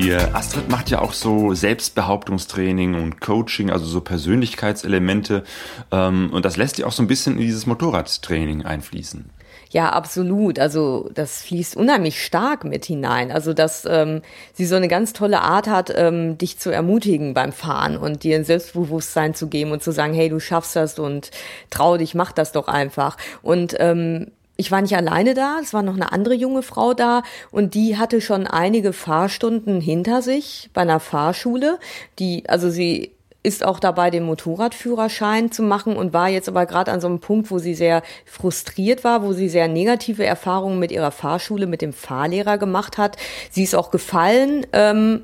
die 0.04 0.10
äh, 0.10 0.16
Astrid 0.32 0.68
macht 0.68 0.90
ja 0.90 1.00
auch 1.00 1.12
so 1.12 1.54
Selbstbehauptungstraining 1.54 2.94
und 2.94 3.20
Coaching, 3.20 3.70
also 3.70 3.86
so 3.86 4.00
Persönlichkeitselemente. 4.00 5.44
Ähm, 5.92 6.30
und 6.32 6.44
das 6.44 6.56
lässt 6.56 6.76
sie 6.76 6.84
auch 6.84 6.92
so 6.92 7.02
ein 7.02 7.06
bisschen 7.06 7.34
in 7.34 7.40
dieses 7.40 7.66
Motorradtraining 7.66 8.64
einfließen. 8.64 9.30
Ja, 9.74 9.88
absolut. 9.88 10.60
Also 10.60 11.10
das 11.14 11.42
fließt 11.42 11.76
unheimlich 11.76 12.24
stark 12.24 12.62
mit 12.62 12.84
hinein. 12.84 13.32
Also 13.32 13.52
dass 13.52 13.84
ähm, 13.90 14.22
sie 14.52 14.66
so 14.66 14.76
eine 14.76 14.86
ganz 14.86 15.14
tolle 15.14 15.40
Art 15.40 15.66
hat, 15.66 15.92
ähm, 15.96 16.38
dich 16.38 16.60
zu 16.60 16.70
ermutigen 16.70 17.34
beim 17.34 17.50
Fahren 17.50 17.96
und 17.96 18.22
dir 18.22 18.36
ein 18.36 18.44
Selbstbewusstsein 18.44 19.34
zu 19.34 19.48
geben 19.48 19.72
und 19.72 19.82
zu 19.82 19.90
sagen, 19.90 20.14
hey, 20.14 20.28
du 20.28 20.38
schaffst 20.38 20.76
das 20.76 21.00
und 21.00 21.32
trau 21.70 21.96
dich, 21.96 22.14
mach 22.14 22.30
das 22.30 22.52
doch 22.52 22.68
einfach. 22.68 23.16
Und 23.42 23.74
ähm, 23.80 24.28
ich 24.56 24.70
war 24.70 24.80
nicht 24.80 24.94
alleine 24.96 25.34
da, 25.34 25.58
es 25.60 25.74
war 25.74 25.82
noch 25.82 25.96
eine 25.96 26.12
andere 26.12 26.34
junge 26.34 26.62
Frau 26.62 26.94
da 26.94 27.24
und 27.50 27.74
die 27.74 27.98
hatte 27.98 28.20
schon 28.20 28.46
einige 28.46 28.92
Fahrstunden 28.92 29.80
hinter 29.80 30.22
sich 30.22 30.70
bei 30.72 30.82
einer 30.82 31.00
Fahrschule. 31.00 31.80
Die, 32.20 32.48
also 32.48 32.70
sie 32.70 33.10
ist 33.44 33.64
auch 33.64 33.78
dabei, 33.78 34.10
den 34.10 34.24
Motorradführerschein 34.24 35.52
zu 35.52 35.62
machen 35.62 35.96
und 35.96 36.12
war 36.12 36.28
jetzt 36.28 36.48
aber 36.48 36.64
gerade 36.66 36.90
an 36.90 37.00
so 37.00 37.06
einem 37.06 37.20
Punkt, 37.20 37.50
wo 37.50 37.58
sie 37.58 37.74
sehr 37.74 38.02
frustriert 38.24 39.04
war, 39.04 39.22
wo 39.22 39.32
sie 39.32 39.48
sehr 39.48 39.68
negative 39.68 40.24
Erfahrungen 40.24 40.78
mit 40.78 40.90
ihrer 40.90 41.10
Fahrschule, 41.10 41.66
mit 41.66 41.82
dem 41.82 41.92
Fahrlehrer 41.92 42.58
gemacht 42.58 42.98
hat. 42.98 43.18
Sie 43.50 43.62
ist 43.62 43.74
auch 43.74 43.90
gefallen. 43.90 44.66
Ähm, 44.72 45.22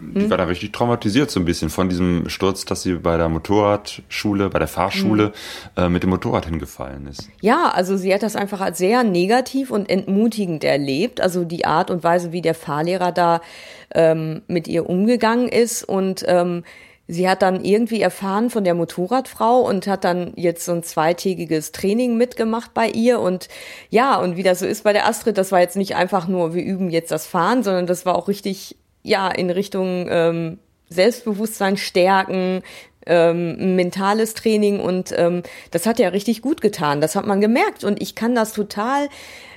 die 0.00 0.30
war 0.30 0.38
da 0.38 0.44
richtig 0.44 0.72
traumatisiert 0.72 1.30
so 1.30 1.38
ein 1.38 1.44
bisschen 1.44 1.68
von 1.68 1.88
diesem 1.88 2.28
Sturz, 2.28 2.64
dass 2.64 2.82
sie 2.82 2.94
bei 2.94 3.16
der 3.16 3.28
Motorradschule, 3.28 4.48
bei 4.48 4.58
der 4.58 4.68
Fahrschule 4.68 5.32
mhm. 5.76 5.82
äh, 5.82 5.88
mit 5.88 6.02
dem 6.02 6.10
Motorrad 6.10 6.46
hingefallen 6.46 7.06
ist. 7.06 7.28
Ja, 7.40 7.70
also 7.72 7.96
sie 7.96 8.12
hat 8.12 8.22
das 8.22 8.34
einfach 8.34 8.60
als 8.60 8.78
sehr 8.78 9.04
negativ 9.04 9.70
und 9.70 9.90
entmutigend 9.90 10.64
erlebt. 10.64 11.20
Also 11.20 11.44
die 11.44 11.66
Art 11.66 11.90
und 11.90 12.02
Weise, 12.02 12.32
wie 12.32 12.40
der 12.40 12.54
Fahrlehrer 12.54 13.12
da 13.12 13.42
ähm, 13.94 14.42
mit 14.48 14.68
ihr 14.68 14.88
umgegangen 14.88 15.48
ist 15.48 15.84
und 15.84 16.24
ähm, 16.26 16.64
Sie 17.12 17.28
hat 17.28 17.42
dann 17.42 17.64
irgendwie 17.64 18.00
erfahren 18.00 18.50
von 18.50 18.62
der 18.62 18.74
Motorradfrau 18.74 19.62
und 19.62 19.88
hat 19.88 20.04
dann 20.04 20.32
jetzt 20.36 20.64
so 20.64 20.70
ein 20.70 20.84
zweitägiges 20.84 21.72
Training 21.72 22.16
mitgemacht 22.16 22.72
bei 22.72 22.88
ihr. 22.88 23.18
Und 23.18 23.48
ja, 23.88 24.16
und 24.16 24.36
wie 24.36 24.44
das 24.44 24.60
so 24.60 24.66
ist 24.66 24.84
bei 24.84 24.92
der 24.92 25.08
Astrid, 25.08 25.36
das 25.36 25.50
war 25.50 25.60
jetzt 25.60 25.76
nicht 25.76 25.96
einfach 25.96 26.28
nur, 26.28 26.54
wir 26.54 26.62
üben 26.62 26.88
jetzt 26.88 27.10
das 27.10 27.26
Fahren, 27.26 27.64
sondern 27.64 27.88
das 27.88 28.06
war 28.06 28.14
auch 28.14 28.28
richtig, 28.28 28.76
ja, 29.02 29.28
in 29.28 29.50
Richtung 29.50 30.06
ähm, 30.08 30.58
Selbstbewusstsein 30.88 31.76
stärken, 31.76 32.62
ähm, 33.06 33.74
mentales 33.74 34.34
Training 34.34 34.78
und 34.78 35.12
ähm, 35.16 35.42
das 35.72 35.86
hat 35.86 35.98
ja 35.98 36.10
richtig 36.10 36.42
gut 36.42 36.60
getan. 36.60 37.00
Das 37.00 37.16
hat 37.16 37.26
man 37.26 37.40
gemerkt 37.40 37.82
und 37.82 38.00
ich 38.00 38.14
kann 38.14 38.36
das 38.36 38.52
total 38.52 39.08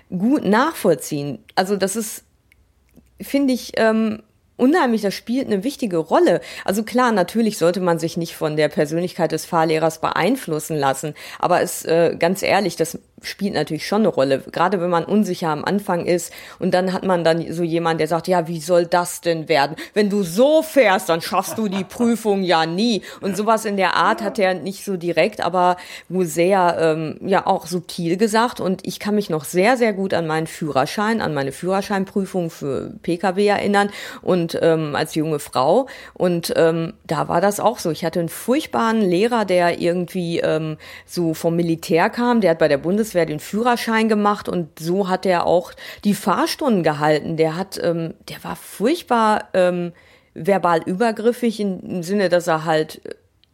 gut 0.10 0.44
nachvollziehen. 0.44 1.38
Also 1.54 1.76
das 1.76 1.96
ist, 1.96 2.24
finde 3.22 3.54
ich, 3.54 3.74
ähm, 3.78 4.24
unheimlich, 4.58 5.02
das 5.02 5.14
spielt 5.14 5.48
eine 5.48 5.64
wichtige 5.64 5.98
Rolle. 5.98 6.42
Also 6.66 6.84
klar, 6.84 7.12
natürlich 7.12 7.58
sollte 7.58 7.80
man 7.80 8.00
sich 8.00 8.18
nicht 8.18 8.36
von 8.36 8.56
der 8.56 8.70
Persönlichkeit 8.70 9.32
des 9.32 9.46
Fahrlehrers 9.46 10.00
beeinflussen 10.00 10.78
lassen, 10.78 11.14
aber 11.40 11.62
es 11.62 11.86
äh, 11.86 12.16
ganz 12.18 12.44
ehrlich, 12.44 12.76
das 12.76 13.00
spielt 13.24 13.54
natürlich 13.54 13.88
schon 13.88 14.02
eine 14.02 14.10
Rolle, 14.10 14.40
gerade 14.52 14.80
wenn 14.82 14.90
man 14.90 15.06
unsicher 15.06 15.50
am 15.50 15.66
Anfang 15.66 16.06
ist 16.06 16.34
und 16.60 16.74
dann 16.74 16.94
hat 16.94 17.04
man 17.04 17.24
dann 17.24 17.52
so 17.52 17.64
jemand, 17.64 18.00
der 18.00 18.08
sagt, 18.08 18.28
ja, 18.28 18.48
wie 18.48 18.60
soll 18.60 18.86
das 18.86 19.22
denn 19.22 19.50
werden? 19.50 19.76
Wenn 19.94 20.10
du 20.10 20.24
so 20.24 20.62
fährst, 20.62 21.10
dann 21.10 21.22
schaffst 21.22 21.58
du 21.58 21.68
die 21.68 21.84
Prüfung 21.90 22.44
ja 22.44 22.66
nie. 22.66 23.02
Und 23.22 23.38
sowas 23.38 23.66
in 23.66 23.78
der 23.78 23.96
Art 23.96 24.22
hat 24.22 24.40
er 24.40 24.54
nicht 24.54 24.86
so 24.86 24.98
direkt, 24.98 25.42
aber 25.42 25.78
wohl 26.10 26.26
sehr, 26.26 26.78
ähm, 26.80 27.18
ja, 27.22 27.46
auch 27.46 27.68
subtil 27.68 28.18
gesagt. 28.18 28.60
Und 28.60 28.86
ich 28.86 29.00
kann 29.00 29.16
mich 29.16 29.30
noch 29.30 29.46
sehr, 29.46 29.78
sehr 29.78 29.94
gut 29.94 30.14
an 30.14 30.28
meinen 30.28 30.48
Führerschein, 30.48 31.22
an 31.22 31.34
meine 31.34 31.52
Führerscheinprüfung 31.52 32.50
für 32.50 32.94
Pkw 33.02 33.48
erinnern 33.48 33.90
und 34.22 34.58
ähm, 34.62 34.96
als 34.96 35.16
junge 35.16 35.40
Frau. 35.40 35.88
Und 36.14 36.54
ähm, 36.56 36.94
da 37.06 37.28
war 37.28 37.42
das 37.42 37.60
auch 37.60 37.80
so. 37.80 37.92
Ich 37.92 38.06
hatte 38.06 38.20
einen 38.20 38.30
furchtbaren 38.30 39.02
Lehrer, 39.02 39.46
der 39.46 39.80
irgendwie 39.80 40.40
ähm, 40.40 40.78
so 41.06 41.34
vom 41.34 41.56
Militär 41.56 42.10
kam, 42.10 42.42
der 42.42 42.52
hat 42.52 42.60
bei 42.60 42.68
der 42.68 42.78
Bundes 42.78 43.13
Bundeswehr 43.14 43.26
den 43.26 43.40
Führerschein 43.40 44.10
gemacht 44.10 44.50
und 44.50 44.80
so 44.80 45.08
hat 45.08 45.26
er 45.26 45.46
auch 45.46 45.72
die 46.04 46.14
Fahrstunden 46.14 46.84
gehalten. 46.84 47.38
Der 47.38 47.56
hat, 47.56 47.80
ähm, 47.82 48.16
der 48.30 48.44
war 48.44 48.56
furchtbar 48.56 49.50
ähm, 49.54 49.94
verbal 50.34 50.82
übergriffig 50.84 51.60
im 51.60 52.02
Sinne, 52.04 52.30
dass 52.30 52.48
er 52.48 52.66
halt 52.66 53.02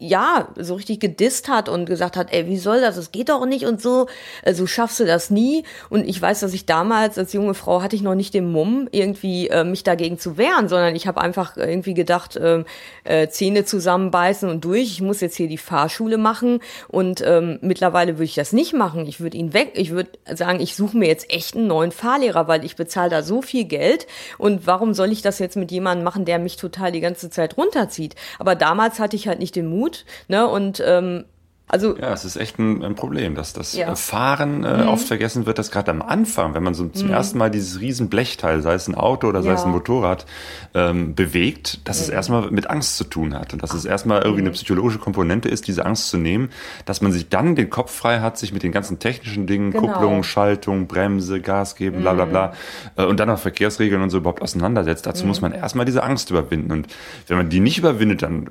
ja, 0.02 0.48
so 0.56 0.76
richtig 0.76 1.02
gedisst 1.02 1.50
hat 1.50 1.68
und 1.68 1.86
gesagt 1.86 2.16
hat, 2.16 2.32
ey, 2.32 2.48
wie 2.48 2.58
soll 2.58 2.80
das? 2.80 2.96
Es 2.96 3.12
geht 3.12 3.28
doch 3.28 3.46
nicht 3.46 3.66
und 3.66 3.82
so, 3.82 4.08
äh, 4.44 4.54
so 4.54 4.66
schaffst 4.66 5.02
du 5.02 5.06
das 5.06 5.30
nie. 5.30 5.66
Und 5.90 6.08
ich 6.08 6.22
weiß, 6.22 6.40
dass 6.40 6.54
ich 6.54 6.66
damals 6.66 7.18
als 7.18 7.34
junge 7.34 7.54
Frau 7.54 7.82
hatte 7.82 7.98
ich 7.98 8.02
noch 8.02 8.16
nicht 8.16 8.34
den 8.34 8.50
Mumm, 8.50 8.88
irgendwie 8.92 9.50
äh, 9.50 9.66
mich 9.66 9.84
dagegen 9.84 10.18
zu 10.18 10.38
wehren, 10.38 10.70
sondern 10.70 10.96
ich 10.96 11.06
habe 11.06 11.20
einfach 11.20 11.58
irgendwie 11.58 11.94
gedacht, 11.94 12.38
äh, 12.38 12.64
äh, 13.04 13.28
Zähne 13.28 13.66
zusammenbeißen 13.66 14.50
und 14.50 14.64
durch. 14.64 14.84
Ich 14.84 15.02
muss 15.02 15.20
jetzt 15.20 15.36
hier 15.36 15.50
die 15.50 15.58
Fahrschule 15.58 16.18
machen 16.18 16.62
und 16.88 17.22
ähm, 17.26 17.60
mittlerweile 17.62 18.14
würde 18.14 18.24
ich 18.24 18.36
das 18.36 18.54
nicht 18.54 18.74
machen. 18.74 19.06
Ich 19.06 19.20
würde 19.20 19.36
ihn 19.36 19.54
weg, 19.54 19.74
ich 19.76 19.92
würde 19.92 20.12
sagen, 20.34 20.62
ich 20.62 20.76
suche 20.76 20.98
mir 20.98 21.10
jetzt 21.10 21.30
echt 21.30 21.58
einen 21.58 21.68
neuen 21.68 21.92
Fahrlehrer, 21.92 22.48
weil 22.48 22.64
ich 22.64 22.78
bezahle 22.78 23.10
da 23.10 23.22
so 23.22 23.42
viel 23.42 23.66
Geld 23.66 24.08
und 24.38 24.66
warum 24.66 24.94
soll 24.94 25.12
ich 25.12 25.22
das 25.22 25.40
jetzt 25.40 25.58
mit 25.58 25.72
jemandem 25.72 26.06
machen, 26.06 26.24
der 26.24 26.40
mich 26.40 26.56
total 26.56 26.94
die 26.94 27.02
ganze 27.02 27.30
Zeit 27.30 27.58
runterzieht? 27.58 28.16
Aber 28.38 28.56
damals 28.56 29.00
hatte 29.00 29.18
ich 29.18 29.28
halt 29.28 29.40
nicht 29.40 29.58
den 29.58 29.68
Mut, 29.68 29.89
gut. 29.90 30.06
Ne? 30.28 30.48
Und 30.48 30.82
ähm, 30.86 31.26
also 31.72 31.96
ja, 31.96 32.12
es 32.14 32.26
ist 32.26 32.36
echt 32.36 32.58
ein, 32.58 32.84
ein 32.84 32.96
Problem, 32.96 33.36
dass 33.36 33.54
das 33.54 33.76
ja. 33.76 33.94
Fahren 33.94 34.64
äh, 34.64 34.78
mhm. 34.82 34.88
oft 34.88 35.08
vergessen 35.08 35.46
wird, 35.46 35.60
dass 35.60 35.70
gerade 35.70 35.92
am 35.92 36.02
Anfang, 36.02 36.56
wenn 36.56 36.64
man 36.64 36.74
so 36.74 36.88
zum 36.88 37.10
mhm. 37.10 37.14
ersten 37.14 37.38
Mal 37.38 37.52
dieses 37.52 37.80
riesen 37.80 38.10
Blechteil, 38.10 38.64
sei 38.64 38.74
es 38.74 38.88
ein 38.88 38.96
Auto 38.96 39.28
oder 39.28 39.44
sei 39.44 39.50
ja. 39.50 39.56
es 39.56 39.66
ein 39.66 39.72
Motorrad, 39.72 40.26
ähm, 40.74 41.14
bewegt, 41.14 41.88
dass 41.88 42.00
mhm. 42.00 42.04
es 42.04 42.10
erstmal 42.10 42.50
mit 42.50 42.72
Angst 42.72 42.98
zu 42.98 43.04
tun 43.04 43.36
hat 43.36 43.54
und 43.54 43.62
dass 43.62 43.76
es 43.76 43.86
erstmal 43.86 44.24
irgendwie 44.24 44.42
eine 44.42 44.50
mhm. 44.50 44.56
psychologische 44.56 44.98
Komponente 44.98 45.48
ist, 45.48 45.68
diese 45.68 45.86
Angst 45.86 46.10
zu 46.10 46.18
nehmen, 46.18 46.50
dass 46.86 47.02
man 47.02 47.12
sich 47.12 47.30
dann 47.30 47.56
den 47.56 47.70
Kopf 47.70 47.94
frei 47.94 48.20
hat, 48.20 48.40
sich 48.40 48.52
mit 48.52 48.64
den 48.64 48.72
ganzen 48.72 48.98
technischen 48.98 49.46
Dingen, 49.46 49.70
genau. 49.70 49.94
Kupplung, 49.94 50.24
Schaltung, 50.24 50.88
Bremse, 50.88 51.40
Gas 51.40 51.76
geben, 51.76 52.02
bla 52.02 52.14
bla 52.14 52.26
bla 52.26 52.48
mhm. 52.48 53.04
äh, 53.04 53.06
und 53.06 53.20
dann 53.20 53.28
noch 53.28 53.38
Verkehrsregeln 53.38 54.02
und 54.02 54.10
so 54.10 54.18
überhaupt 54.18 54.42
auseinandersetzt. 54.42 55.06
Dazu 55.06 55.28
muss 55.28 55.40
mhm. 55.40 55.50
man 55.50 55.60
erstmal 55.60 55.86
diese 55.86 56.02
Angst 56.02 56.32
überwinden 56.32 56.72
und 56.72 56.88
wenn 57.28 57.38
man 57.38 57.50
die 57.50 57.60
nicht 57.60 57.78
überwindet, 57.78 58.24
dann 58.24 58.50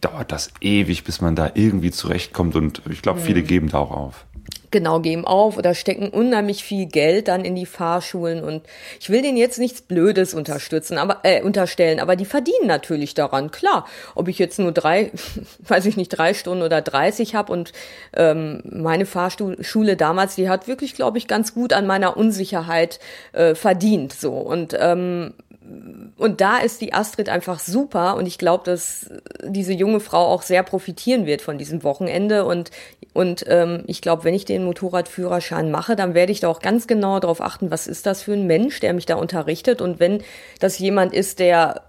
dauert 0.00 0.32
das 0.32 0.50
ewig, 0.60 1.04
bis 1.04 1.20
man 1.20 1.36
da 1.36 1.50
irgendwie 1.54 1.90
zurechtkommt 1.90 2.56
und 2.56 2.82
ich 2.90 3.02
glaube, 3.02 3.20
viele 3.20 3.40
mhm. 3.42 3.46
geben 3.46 3.68
da 3.68 3.78
auch 3.78 3.90
auf. 3.90 4.26
Genau, 4.70 5.00
geben 5.00 5.24
auf 5.24 5.56
oder 5.56 5.74
stecken 5.74 6.08
unheimlich 6.08 6.64
viel 6.64 6.86
Geld 6.86 7.28
dann 7.28 7.44
in 7.44 7.54
die 7.54 7.66
Fahrschulen 7.66 8.42
und 8.42 8.62
ich 9.00 9.10
will 9.10 9.22
denen 9.22 9.36
jetzt 9.36 9.58
nichts 9.58 9.80
Blödes 9.80 10.34
unterstützen, 10.34 10.98
aber 10.98 11.20
äh, 11.22 11.42
unterstellen, 11.42 12.00
aber 12.00 12.16
die 12.16 12.24
verdienen 12.24 12.66
natürlich 12.66 13.14
daran, 13.14 13.50
klar. 13.50 13.86
Ob 14.14 14.28
ich 14.28 14.38
jetzt 14.38 14.58
nur 14.58 14.72
drei, 14.72 15.12
weiß 15.60 15.86
ich 15.86 15.96
nicht, 15.96 16.08
drei 16.08 16.34
Stunden 16.34 16.62
oder 16.62 16.82
30 16.82 17.34
habe 17.34 17.52
und 17.52 17.72
ähm, 18.14 18.60
meine 18.64 19.06
Fahrschule 19.06 19.96
damals, 19.96 20.34
die 20.34 20.48
hat 20.48 20.66
wirklich, 20.68 20.94
glaube 20.94 21.18
ich, 21.18 21.28
ganz 21.28 21.54
gut 21.54 21.72
an 21.72 21.86
meiner 21.86 22.16
Unsicherheit 22.16 22.98
äh, 23.32 23.54
verdient 23.54 24.12
so 24.12 24.32
und 24.32 24.76
ähm, 24.78 25.32
und 26.16 26.40
da 26.40 26.58
ist 26.58 26.80
die 26.80 26.92
Astrid 26.92 27.28
einfach 27.28 27.58
super 27.58 28.16
und 28.16 28.26
ich 28.26 28.38
glaube, 28.38 28.64
dass 28.64 29.10
diese 29.44 29.72
junge 29.72 30.00
Frau 30.00 30.26
auch 30.26 30.42
sehr 30.42 30.62
profitieren 30.62 31.26
wird 31.26 31.42
von 31.42 31.58
diesem 31.58 31.82
Wochenende 31.82 32.44
und 32.44 32.70
und 33.12 33.44
ähm, 33.48 33.84
ich 33.86 34.02
glaube, 34.02 34.24
wenn 34.24 34.34
ich 34.34 34.44
den 34.44 34.64
Motorradführerschein 34.64 35.70
mache, 35.70 35.96
dann 35.96 36.14
werde 36.14 36.32
ich 36.32 36.40
da 36.40 36.48
auch 36.48 36.60
ganz 36.60 36.86
genau 36.86 37.18
darauf 37.18 37.40
achten, 37.40 37.70
was 37.70 37.86
ist 37.86 38.06
das 38.06 38.22
für 38.22 38.34
ein 38.34 38.46
Mensch, 38.46 38.80
der 38.80 38.92
mich 38.92 39.06
da 39.06 39.16
unterrichtet 39.16 39.80
und 39.80 40.00
wenn 40.00 40.22
das 40.60 40.78
jemand 40.78 41.12
ist, 41.14 41.38
der 41.38 41.82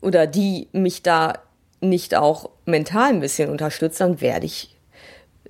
oder 0.00 0.26
die 0.26 0.68
mich 0.72 1.02
da 1.02 1.34
nicht 1.80 2.14
auch 2.14 2.50
mental 2.66 3.10
ein 3.10 3.20
bisschen 3.20 3.50
unterstützt, 3.50 4.00
dann 4.00 4.20
werde 4.20 4.46
ich 4.46 4.74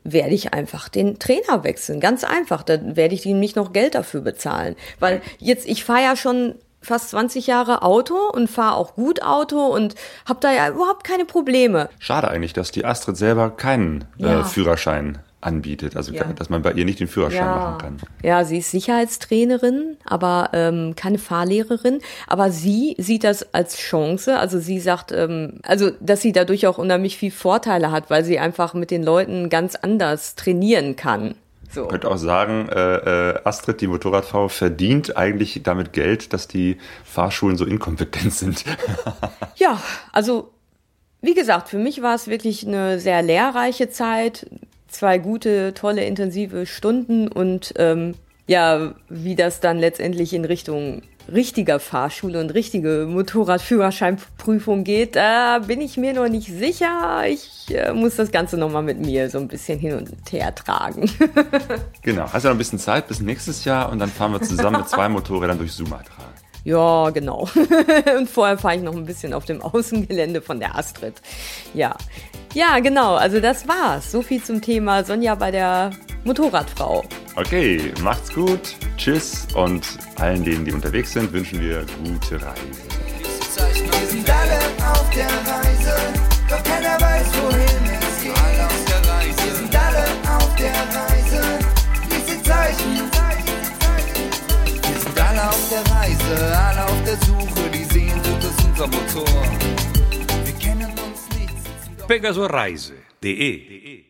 werde 0.04 0.35
ich 0.35 0.54
einfach 0.54 0.88
den 0.88 1.18
Trainer 1.18 1.64
wechseln. 1.64 2.00
Ganz 2.00 2.24
einfach. 2.24 2.62
Dann 2.62 2.96
werde 2.96 3.14
ich 3.14 3.26
ihm 3.26 3.40
nicht 3.40 3.57
noch 3.57 3.72
Geld 3.72 3.94
dafür 3.94 4.20
bezahlen. 4.20 4.76
Weil 5.00 5.20
jetzt, 5.38 5.66
ich 5.68 5.85
fahre 5.85 6.02
ja 6.02 6.16
schon 6.16 6.54
fast 6.80 7.10
20 7.10 7.46
Jahre 7.46 7.82
Auto 7.82 8.16
und 8.32 8.48
fahre 8.48 8.76
auch 8.76 8.94
gut 8.94 9.22
Auto 9.22 9.66
und 9.66 9.94
habe 10.26 10.40
da 10.40 10.52
ja 10.52 10.68
überhaupt 10.68 11.04
keine 11.04 11.24
Probleme. 11.24 11.88
Schade 11.98 12.28
eigentlich, 12.28 12.52
dass 12.52 12.70
die 12.70 12.84
Astrid 12.84 13.16
selber 13.16 13.50
keinen 13.50 14.04
äh, 14.18 14.24
ja. 14.24 14.40
äh, 14.40 14.44
Führerschein 14.44 15.18
anbietet, 15.40 15.96
also 15.96 16.12
ja. 16.12 16.24
dass 16.24 16.50
man 16.50 16.62
bei 16.62 16.72
ihr 16.72 16.84
nicht 16.84 16.98
den 16.98 17.06
Führerschein 17.06 17.44
ja. 17.44 17.54
machen 17.54 17.78
kann. 17.78 17.96
Ja, 18.22 18.44
sie 18.44 18.58
ist 18.58 18.72
Sicherheitstrainerin, 18.72 19.96
aber 20.04 20.50
ähm, 20.52 20.94
keine 20.96 21.18
Fahrlehrerin. 21.18 22.00
Aber 22.26 22.50
sie 22.50 22.96
sieht 22.98 23.22
das 23.22 23.54
als 23.54 23.76
Chance. 23.76 24.36
Also 24.38 24.58
sie 24.58 24.80
sagt, 24.80 25.12
ähm, 25.12 25.60
also 25.62 25.90
dass 26.00 26.22
sie 26.22 26.32
dadurch 26.32 26.66
auch 26.66 26.78
unheimlich 26.78 27.16
viel 27.16 27.30
Vorteile 27.30 27.92
hat, 27.92 28.10
weil 28.10 28.24
sie 28.24 28.38
einfach 28.38 28.74
mit 28.74 28.90
den 28.90 29.04
Leuten 29.04 29.48
ganz 29.48 29.76
anders 29.76 30.34
trainieren 30.34 30.96
kann. 30.96 31.36
So. 31.70 31.85
Ich 31.85 31.88
könnte 31.88 32.11
auch 32.11 32.16
sagen, 32.16 32.68
äh, 32.68 33.31
äh, 33.31 33.40
Astrid, 33.44 33.81
die 33.81 33.87
Motorradfrau, 33.87 34.48
verdient 34.48 35.16
eigentlich 35.16 35.61
damit 35.62 35.92
Geld, 35.92 36.33
dass 36.33 36.48
die 36.48 36.78
Fahrschulen 37.04 37.57
so 37.57 37.64
inkompetent 37.64 38.33
sind. 38.33 38.64
ja, 39.57 39.81
also 40.12 40.50
wie 41.20 41.35
gesagt, 41.35 41.68
für 41.68 41.78
mich 41.78 42.00
war 42.00 42.14
es 42.14 42.28
wirklich 42.28 42.66
eine 42.66 43.00
sehr 43.00 43.22
lehrreiche 43.22 43.90
Zeit. 43.90 44.48
Zwei 44.87 45.18
gute, 45.18 45.74
tolle, 45.74 46.04
intensive 46.04 46.64
Stunden 46.64 47.28
und 47.28 47.74
ähm, 47.76 48.14
ja, 48.46 48.94
wie 49.11 49.35
das 49.35 49.61
dann 49.61 49.78
letztendlich 49.78 50.33
in 50.33 50.46
Richtung 50.46 51.02
richtiger 51.32 51.78
Fahrschule 51.80 52.40
und 52.40 52.50
richtige 52.54 53.06
Motorradführerscheinprüfung 53.08 54.84
geht, 54.84 55.16
da 55.16 55.60
bin 55.60 55.80
ich 55.80 55.96
mir 55.96 56.14
noch 56.14 56.28
nicht 56.28 56.48
sicher. 56.48 57.24
Ich 57.26 57.66
äh, 57.74 57.92
muss 57.92 58.16
das 58.16 58.30
Ganze 58.30 58.56
nochmal 58.56 58.82
mit 58.82 58.98
mir 58.98 59.30
so 59.30 59.38
ein 59.38 59.48
bisschen 59.48 59.78
hin 59.78 59.94
und 59.94 60.10
her 60.32 60.54
tragen. 60.54 61.10
genau, 62.02 62.32
hast 62.32 62.44
ja 62.44 62.50
noch 62.50 62.56
ein 62.56 62.58
bisschen 62.58 62.78
Zeit 62.78 63.08
bis 63.08 63.20
nächstes 63.20 63.64
Jahr 63.64 63.90
und 63.90 63.98
dann 63.98 64.08
fahren 64.08 64.32
wir 64.32 64.42
zusammen 64.42 64.78
mit 64.80 64.88
zwei 64.88 65.08
Motorrädern 65.08 65.58
durch 65.58 65.72
Sumatra. 65.72 66.24
Ja, 66.64 67.10
genau. 67.10 67.48
und 68.18 68.28
vorher 68.28 68.58
fahre 68.58 68.76
ich 68.76 68.82
noch 68.82 68.94
ein 68.94 69.06
bisschen 69.06 69.32
auf 69.32 69.44
dem 69.44 69.62
Außengelände 69.62 70.42
von 70.42 70.60
der 70.60 70.76
Astrid. 70.76 71.14
Ja. 71.72 71.96
Ja, 72.54 72.78
genau. 72.80 73.14
Also 73.14 73.40
das 73.40 73.68
war's. 73.68 74.10
So 74.10 74.22
viel 74.22 74.42
zum 74.42 74.60
Thema 74.60 75.04
Sonja 75.04 75.34
bei 75.34 75.50
der 75.50 75.90
Motorradfrau. 76.24 77.04
Okay, 77.38 77.94
macht's 78.03 78.35
gut. 78.35 78.74
Tschüss 78.96 79.46
und 79.55 79.87
allen 80.16 80.42
denen, 80.42 80.64
die 80.64 80.72
unterwegs 80.72 81.12
sind, 81.12 81.33
wünschen 81.33 81.61
wir 81.61 81.87
gute 82.03 82.35
Reise. 82.35 82.83
Wir 83.55 84.07
sind 84.09 84.29
alle 84.29 84.59
auf 84.92 85.09
der 85.11 85.29
Reise, 85.29 85.96
doch 86.48 86.61
keiner 86.64 87.01
weiß, 87.01 87.29
wohin 87.40 87.90
es 87.94 88.22
geht. 88.24 88.35
Wir 89.46 89.55
sind 89.55 89.72
alle 89.77 90.05
auf 90.37 90.53
der 90.57 90.72
Reise, 90.98 91.40
diese 92.11 92.42
Zeichen. 92.42 93.09
Wir 94.83 94.98
sind 95.01 95.20
alle 95.20 95.48
auf 95.48 95.68
der 95.70 95.87
Reise, 95.94 96.59
alle 96.59 96.87
auf 96.87 97.05
der 97.05 97.18
Suche, 97.18 97.70
die 97.72 97.85
Sehnsucht 97.85 98.42
ist 98.42 98.64
unser 98.64 98.88
Motor. 98.88 99.29
Wir 100.44 100.55
kennen 100.55 100.90
uns 100.90 101.29
nicht. 101.38 101.55
Pegasoreise.de 102.09 104.08